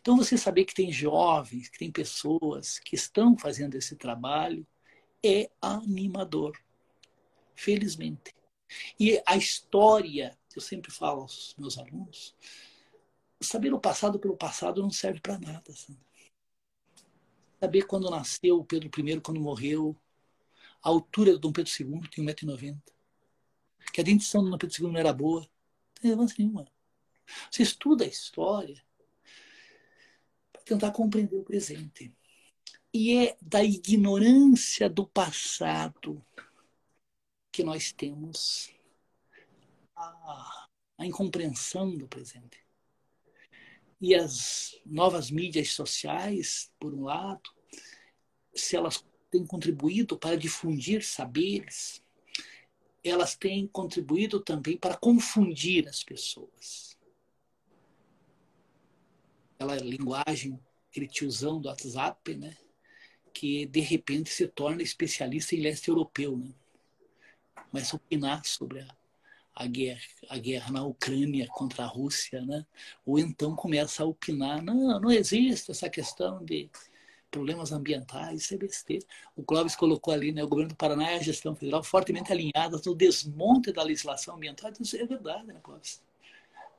[0.00, 4.66] Então, você saber que tem jovens, que tem pessoas que estão fazendo esse trabalho
[5.24, 6.52] é animador,
[7.54, 8.34] felizmente.
[8.98, 12.34] E a história, eu sempre falo aos meus alunos,
[13.40, 15.74] saber o passado pelo passado não serve para nada.
[17.60, 19.96] Saber quando nasceu Pedro I, quando morreu,
[20.82, 22.80] a altura do Dom Pedro II tem 1,90m.
[23.92, 25.48] Que a dentição do Dom Pedro II não era boa, não
[25.94, 26.66] tem relevância nenhuma.
[27.50, 28.82] Você estuda a história
[30.52, 32.14] para tentar compreender o presente.
[32.96, 36.24] E é da ignorância do passado
[37.50, 38.72] que nós temos
[39.96, 40.68] a,
[40.98, 42.64] a incompreensão do presente.
[44.00, 47.50] E as novas mídias sociais, por um lado,
[48.54, 52.00] se elas têm contribuído para difundir saberes,
[53.02, 56.96] elas têm contribuído também para confundir as pessoas.
[59.56, 62.56] Aquela linguagem, aquele tiozão do WhatsApp, né?
[63.34, 66.38] Que de repente se torna especialista em leste europeu.
[66.38, 66.50] Né?
[67.70, 68.96] Começa a opinar sobre a
[69.54, 72.66] a guerra, a guerra na Ucrânia contra a Rússia, né?
[73.06, 76.68] ou então começa a opinar, não, não existe essa questão de
[77.30, 79.04] problemas ambientais, isso é besteira.
[79.36, 82.84] O Clóvis colocou ali, né, o governo do Paraná e a gestão federal fortemente alinhadas
[82.84, 86.00] no desmonte da legislação ambiental, isso é verdade, né, Clóvis?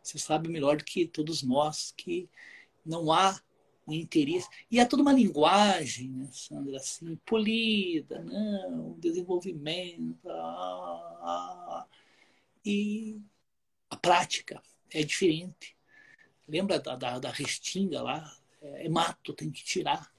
[0.01, 2.30] Você sabe melhor do que todos nós que
[2.86, 3.38] não há
[3.88, 4.48] um interesse.
[4.70, 11.88] E é toda uma linguagem, né, Sandra, assim, polida, não, desenvolvimento, ah, ah,
[12.66, 13.22] e
[13.90, 14.62] a prática
[14.92, 15.76] é diferente.
[16.48, 18.36] Lembra da, da, da restinga lá?
[18.62, 20.12] É, é mato, tem que tirar.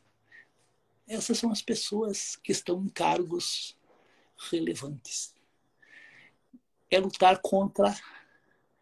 [1.07, 3.77] Essas são as pessoas que estão em cargos
[4.51, 5.35] relevantes.
[6.91, 7.95] É lutar contra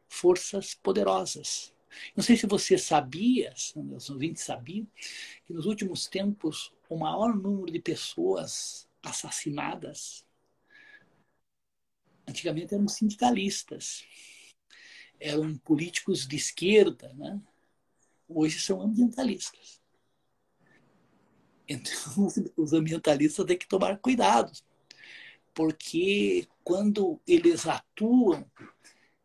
[0.08, 1.73] forças poderosas.
[2.16, 4.86] Não sei se você sabia, os ouvintes sabiam,
[5.44, 10.24] que nos últimos tempos o maior número de pessoas assassinadas
[12.26, 14.04] antigamente eram sindicalistas,
[15.20, 17.40] eram políticos de esquerda, né?
[18.28, 19.80] hoje são ambientalistas.
[21.68, 24.52] Então, os ambientalistas têm que tomar cuidado,
[25.54, 28.44] porque quando eles atuam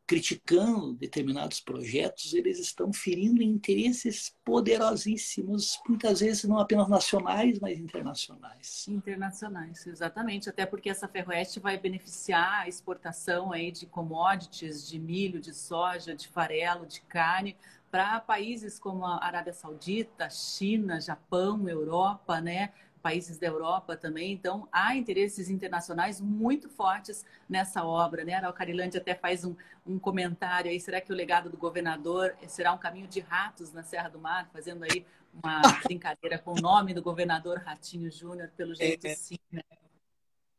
[0.10, 8.88] criticando determinados projetos, eles estão ferindo interesses poderosíssimos, muitas vezes não apenas nacionais, mas internacionais.
[8.88, 15.39] Internacionais, exatamente, até porque essa ferroeste vai beneficiar a exportação aí de commodities, de milho,
[15.39, 17.55] de soja, de farelo, de carne,
[17.91, 22.74] para países como a Arábia Saudita, China, Japão, Europa, né?
[23.02, 24.32] Países da Europa também.
[24.32, 28.24] Então, há interesses internacionais muito fortes nessa obra.
[28.24, 28.36] Né?
[28.36, 32.74] A Carilândia até faz um, um comentário aí, será que o legado do governador será
[32.74, 34.50] um caminho de ratos na Serra do Mar?
[34.54, 39.38] Fazendo aí uma brincadeira com o nome do governador Ratinho Júnior, pelo jeito é, sim.
[39.52, 39.62] Né?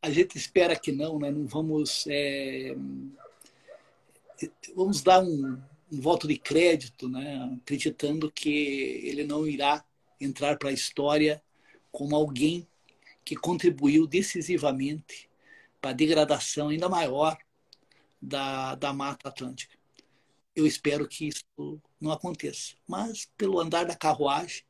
[0.03, 1.30] A gente espera que não, né?
[1.30, 2.07] Não vamos...
[2.09, 2.74] É...
[4.74, 5.61] Vamos dar um,
[5.93, 7.59] um voto de crédito, né?
[7.61, 9.84] acreditando que ele não irá
[10.18, 11.43] entrar para a história
[11.91, 12.66] como alguém
[13.24, 15.28] que contribuiu decisivamente
[15.80, 17.38] para a degradação ainda maior
[18.20, 19.78] da, da Mata Atlântica.
[20.55, 22.74] Eu espero que isso não aconteça.
[22.86, 24.62] Mas, pelo andar da carruagem,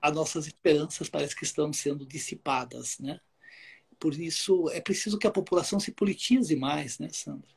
[0.00, 2.98] as nossas esperanças parece que estão sendo dissipadas.
[2.98, 3.20] Né?
[3.98, 7.50] Por isso, é preciso que a população se politize mais, né, Sandra?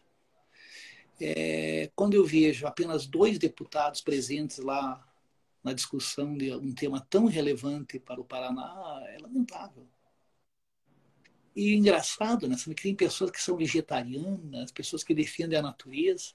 [1.19, 5.01] É, quando eu vejo apenas dois deputados presentes lá
[5.65, 9.87] na discussão de um tema tão relevante para o Paraná é lamentável.
[11.55, 16.33] E engraçado, né, tem pessoas que são vegetarianas, pessoas que defendem a natureza,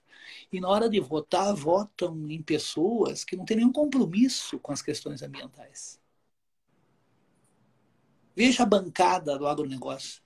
[0.51, 4.83] e na hora de votar, votam em pessoas que não têm nenhum compromisso com as
[4.83, 6.01] questões ambientais.
[8.35, 10.23] Veja a bancada do agronegócio.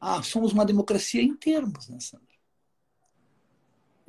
[0.00, 2.29] Ah, somos uma democracia em termos, né, Sandra?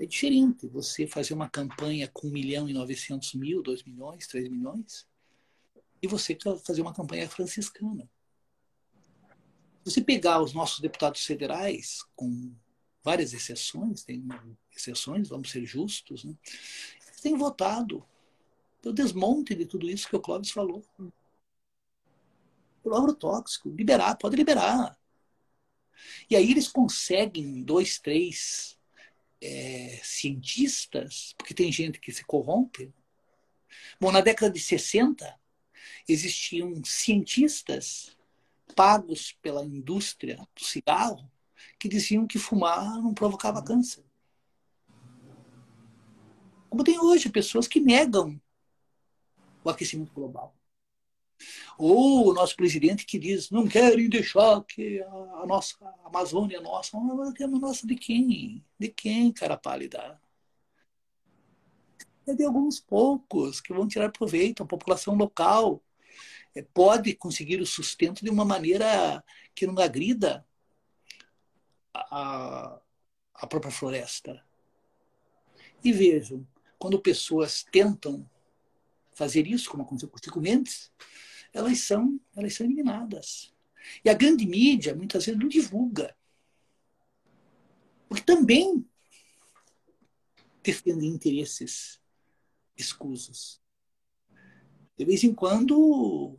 [0.02, 4.50] É diferente você fazer uma campanha com 1 milhão e 900 mil, 2 milhões, 3
[4.50, 5.08] milhões,
[6.02, 6.36] e você
[6.66, 8.10] fazer uma campanha franciscana.
[9.86, 12.52] Você pegar os nossos deputados federais, com
[13.04, 14.28] várias exceções, tem
[14.76, 16.36] exceções, vamos ser justos, né?
[17.06, 18.04] eles têm votado
[18.82, 20.84] pelo desmonte de tudo isso que o Clóvis falou.
[22.82, 25.00] Pelo agrotóxico, liberar, pode liberar.
[26.28, 28.81] E aí eles conseguem dois, três
[29.42, 32.94] é, cientistas, porque tem gente que se corrompe.
[34.00, 35.40] Bom, na década de 60,
[36.08, 38.16] existiam cientistas
[38.76, 41.30] pagos pela indústria do cigarro
[41.80, 44.04] que diziam que fumar não provocava câncer.
[46.70, 48.40] Como tem hoje pessoas que negam
[49.64, 50.56] o aquecimento global.
[51.78, 56.62] Ou o nosso presidente que diz, não querem deixar que a, nossa a Amazônia é
[56.62, 56.98] nossa.
[56.98, 58.64] Mas é nossa de quem?
[58.80, 60.20] De quem, cara pálida?
[62.28, 65.84] É de alguns poucos que vão tirar proveito, a população local
[66.56, 69.24] é, pode conseguir o sustento de uma maneira
[69.56, 70.46] que não agrida
[71.94, 72.80] a,
[73.34, 74.44] a própria floresta.
[75.84, 76.46] E vejam,
[76.78, 78.30] quando pessoas tentam
[79.14, 80.92] fazer isso, como aconteceu com o Chico Mendes,
[81.54, 83.54] elas são, elas são eliminadas.
[84.04, 86.16] E a grande mídia, muitas vezes, não divulga.
[88.08, 88.86] Porque também
[90.64, 92.00] defende interesses
[92.78, 93.62] escusos.
[94.98, 96.38] De vez em quando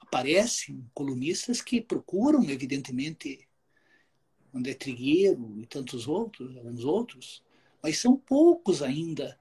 [0.00, 3.48] aparecem colunistas que procuram, evidentemente,
[4.54, 7.42] André Trigueiro e tantos outros, alguns outros,
[7.82, 9.38] mas são poucos ainda.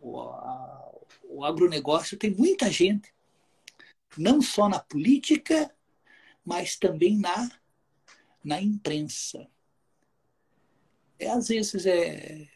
[0.00, 0.92] O, a,
[1.24, 3.12] o agronegócio tem muita gente
[4.16, 5.74] não só na política,
[6.44, 7.50] mas também na,
[8.42, 9.46] na imprensa.
[11.18, 12.48] É, às vezes é.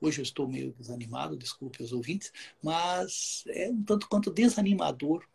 [0.00, 2.32] Hoje eu estou meio desanimado, desculpe os ouvintes,
[2.62, 5.26] mas é um tanto quanto desanimador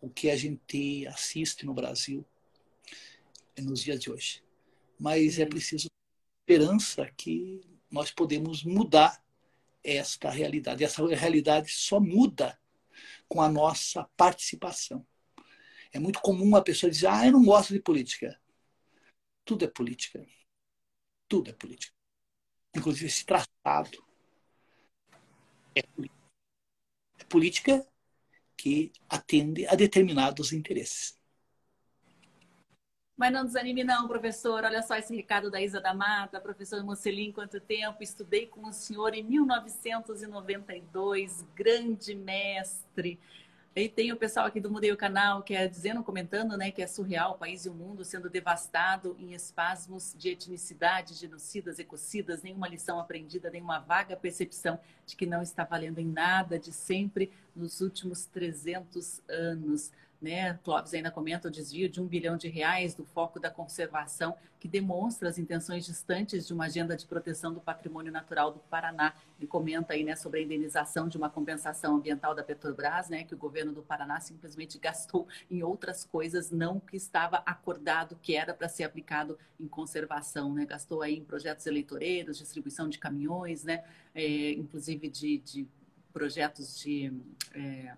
[0.00, 2.24] o que a gente assiste no Brasil
[3.58, 4.44] nos dias de hoje.
[4.96, 5.88] Mas é preciso
[6.40, 7.60] esperança que
[7.90, 9.22] nós podemos mudar
[9.82, 10.84] esta realidade.
[10.84, 12.58] Essa realidade só muda
[13.30, 15.06] com a nossa participação.
[15.92, 18.38] É muito comum a pessoa dizer: ah, eu não gosto de política.
[19.44, 20.26] Tudo é política.
[21.28, 21.94] Tudo é política.
[22.76, 24.04] Inclusive esse tratado
[25.74, 26.20] é política.
[27.18, 27.86] É política
[28.56, 31.19] que atende a determinados interesses.
[33.20, 34.64] Mas não desanime não, professor.
[34.64, 36.40] Olha só esse recado da Isa da Mata.
[36.40, 38.02] Professor Mocelin, quanto tempo?
[38.02, 43.20] Estudei com o senhor em 1992, grande mestre.
[43.76, 46.80] E tem o pessoal aqui do Mudei o Canal que é dizendo, comentando, né, que
[46.80, 52.42] é surreal o país e o mundo sendo devastado em espasmos de etnicidade, genocidas, ecocidas,
[52.42, 57.30] nenhuma lição aprendida, nenhuma vaga percepção de que não está valendo em nada de sempre
[57.54, 59.92] nos últimos 300 anos.
[60.20, 60.58] Né?
[60.62, 64.68] Clóvis ainda comenta o desvio de um bilhão de reais do foco da conservação, que
[64.68, 69.14] demonstra as intenções distantes de uma agenda de proteção do patrimônio natural do Paraná.
[69.38, 73.34] Ele comenta aí né, sobre a indenização de uma compensação ambiental da Petrobras, né, que
[73.34, 78.52] o governo do Paraná simplesmente gastou em outras coisas, não que estava acordado que era
[78.52, 80.52] para ser aplicado em conservação.
[80.52, 80.66] Né?
[80.66, 83.84] Gastou aí em projetos eleitoreiros, distribuição de caminhões, né?
[84.14, 85.68] É, inclusive de, de
[86.12, 87.12] projetos de.
[87.54, 87.94] É,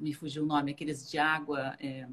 [0.00, 2.08] me fugiu o nome, aqueles de água, é,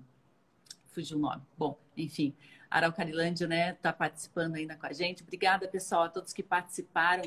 [0.88, 1.42] fugiu o nome.
[1.58, 2.36] Bom, enfim,
[2.70, 5.24] Araucarilândia, né, está participando ainda com a gente.
[5.24, 7.24] Obrigada, pessoal, a todos que participaram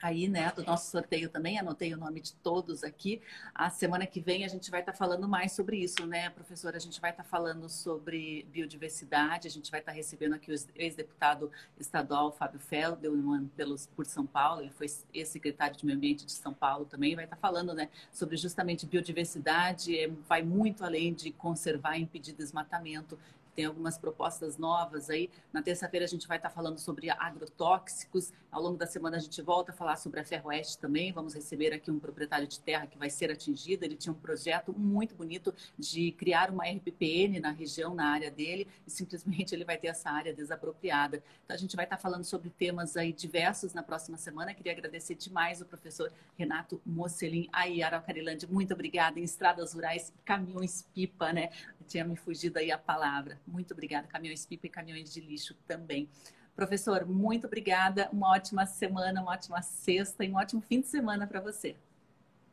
[0.00, 3.20] aí, né, do nosso sorteio também, anotei o nome de todos aqui.
[3.54, 6.76] A semana que vem a gente vai estar tá falando mais sobre isso, né, professora?
[6.76, 10.50] A gente vai estar tá falando sobre biodiversidade, a gente vai estar tá recebendo aqui
[10.50, 16.26] o ex-deputado estadual Fábio Feldelman pelos, por São Paulo, ele foi ex-secretário de Meio Ambiente
[16.26, 20.84] de São Paulo também, vai estar tá falando, né, sobre justamente biodiversidade, é, vai muito
[20.84, 23.18] além de conservar e impedir desmatamento,
[23.54, 25.30] tem algumas propostas novas aí.
[25.52, 28.32] Na terça-feira a gente vai estar falando sobre agrotóxicos.
[28.50, 31.12] Ao longo da semana a gente volta a falar sobre a Ferroeste também.
[31.12, 33.84] Vamos receber aqui um proprietário de terra que vai ser atingido.
[33.84, 38.66] Ele tinha um projeto muito bonito de criar uma RPPN na região, na área dele,
[38.86, 41.22] e simplesmente ele vai ter essa área desapropriada.
[41.44, 44.54] Então a gente vai estar falando sobre temas aí diversos na próxima semana.
[44.54, 48.48] Queria agradecer demais o professor Renato Mocelin, aí Araucarilândia.
[48.50, 49.20] Muito obrigada.
[49.20, 51.50] Em estradas rurais, caminhões pipa, né?
[51.84, 53.38] tinha me fugido aí a palavra.
[53.46, 56.08] Muito obrigada, caminhões pipa e caminhões de lixo também.
[56.54, 58.08] Professor, muito obrigada.
[58.12, 61.76] Uma ótima semana, uma ótima sexta e um ótimo fim de semana para você.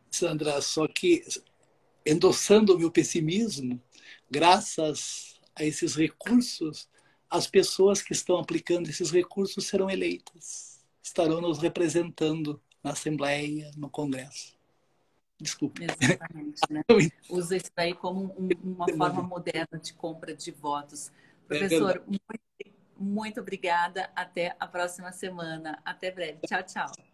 [0.09, 1.23] Sandra, só que
[2.05, 3.81] endossando o meu pessimismo,
[4.29, 6.89] graças a esses recursos,
[7.29, 13.89] as pessoas que estão aplicando esses recursos serão eleitas, estarão nos representando na Assembleia, no
[13.89, 14.60] Congresso.
[15.41, 15.83] Desculpe.
[15.83, 16.83] Exatamente, né?
[17.29, 21.09] Usa isso daí como um, uma forma moderna de compra de votos.
[21.09, 24.11] É Professor, muito, muito obrigada.
[24.15, 25.81] Até a próxima semana.
[25.83, 26.39] Até breve.
[26.47, 27.10] Tchau, tchau.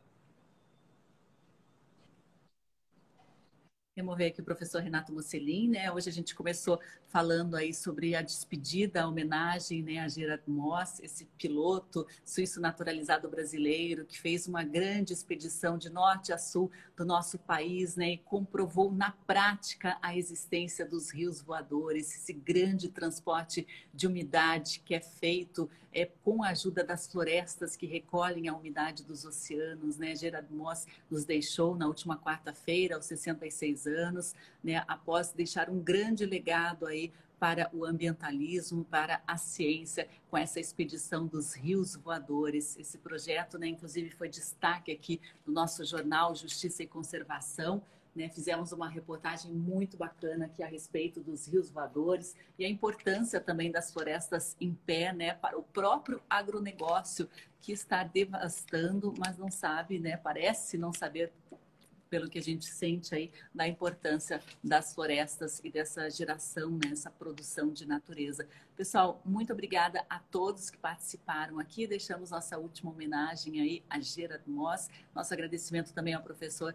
[3.97, 5.91] Remover aqui o professor Renato Musselin, né?
[5.91, 10.99] Hoje a gente começou falando aí sobre a despedida, a homenagem né, a Gerard Moss,
[11.01, 17.03] esse piloto suíço naturalizado brasileiro que fez uma grande expedição de norte a sul do
[17.03, 23.65] nosso país né, e comprovou na prática a existência dos rios voadores, esse grande transporte
[23.91, 25.67] de umidade que é feito
[25.97, 29.97] é, com a ajuda das florestas que recolhem a umidade dos oceanos.
[29.97, 30.15] Né?
[30.15, 36.23] Gerard Moss nos deixou na última quarta-feira, aos 66 anos, né, após deixar um grande
[36.23, 42.77] legado aí para o ambientalismo, para a ciência, com essa expedição dos rios voadores.
[42.77, 47.81] Esse projeto, né, inclusive, foi destaque aqui no nosso jornal Justiça e Conservação.
[48.17, 53.39] Né, fizemos uma reportagem muito bacana aqui a respeito dos rios voadores e a importância
[53.39, 57.29] também das florestas em pé né, para o próprio agronegócio
[57.61, 61.31] que está devastando, mas não sabe, né, parece não saber
[62.09, 67.11] pelo que a gente sente aí da importância das florestas e dessa geração, né, essa
[67.11, 68.47] produção de natureza.
[68.75, 71.85] Pessoal, muito obrigada a todos que participaram aqui.
[71.85, 74.89] Deixamos nossa última homenagem aí a Gerard Moss.
[75.13, 76.73] Nosso agradecimento também ao professor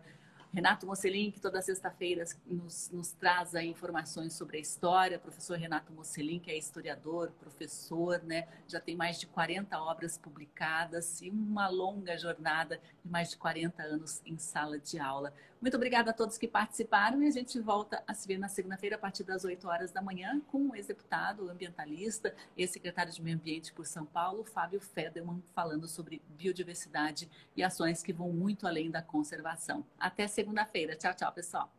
[0.52, 5.18] Renato Mocelin, que toda sexta-feira nos, nos, traz aí informações sobre a história.
[5.18, 8.46] Professor Renato Mocelin, que é historiador, professor, né?
[8.68, 13.82] já tem mais de 40 obras publicadas e uma longa jornada de mais de 40
[13.82, 15.32] anos em sala de aula.
[15.62, 18.96] Muito obrigada a todos que participaram e a gente volta a se ver na segunda-feira
[18.96, 23.36] a partir das 8 horas da manhã com o ex-deputado ambientalista e secretário de Meio
[23.36, 28.90] Ambiente por São Paulo, Fábio Federman, falando sobre biodiversidade e ações que vão muito além
[28.90, 29.86] da conservação.
[30.00, 30.96] Até segunda-feira.
[30.96, 31.70] Tchau, tchau, pessoal.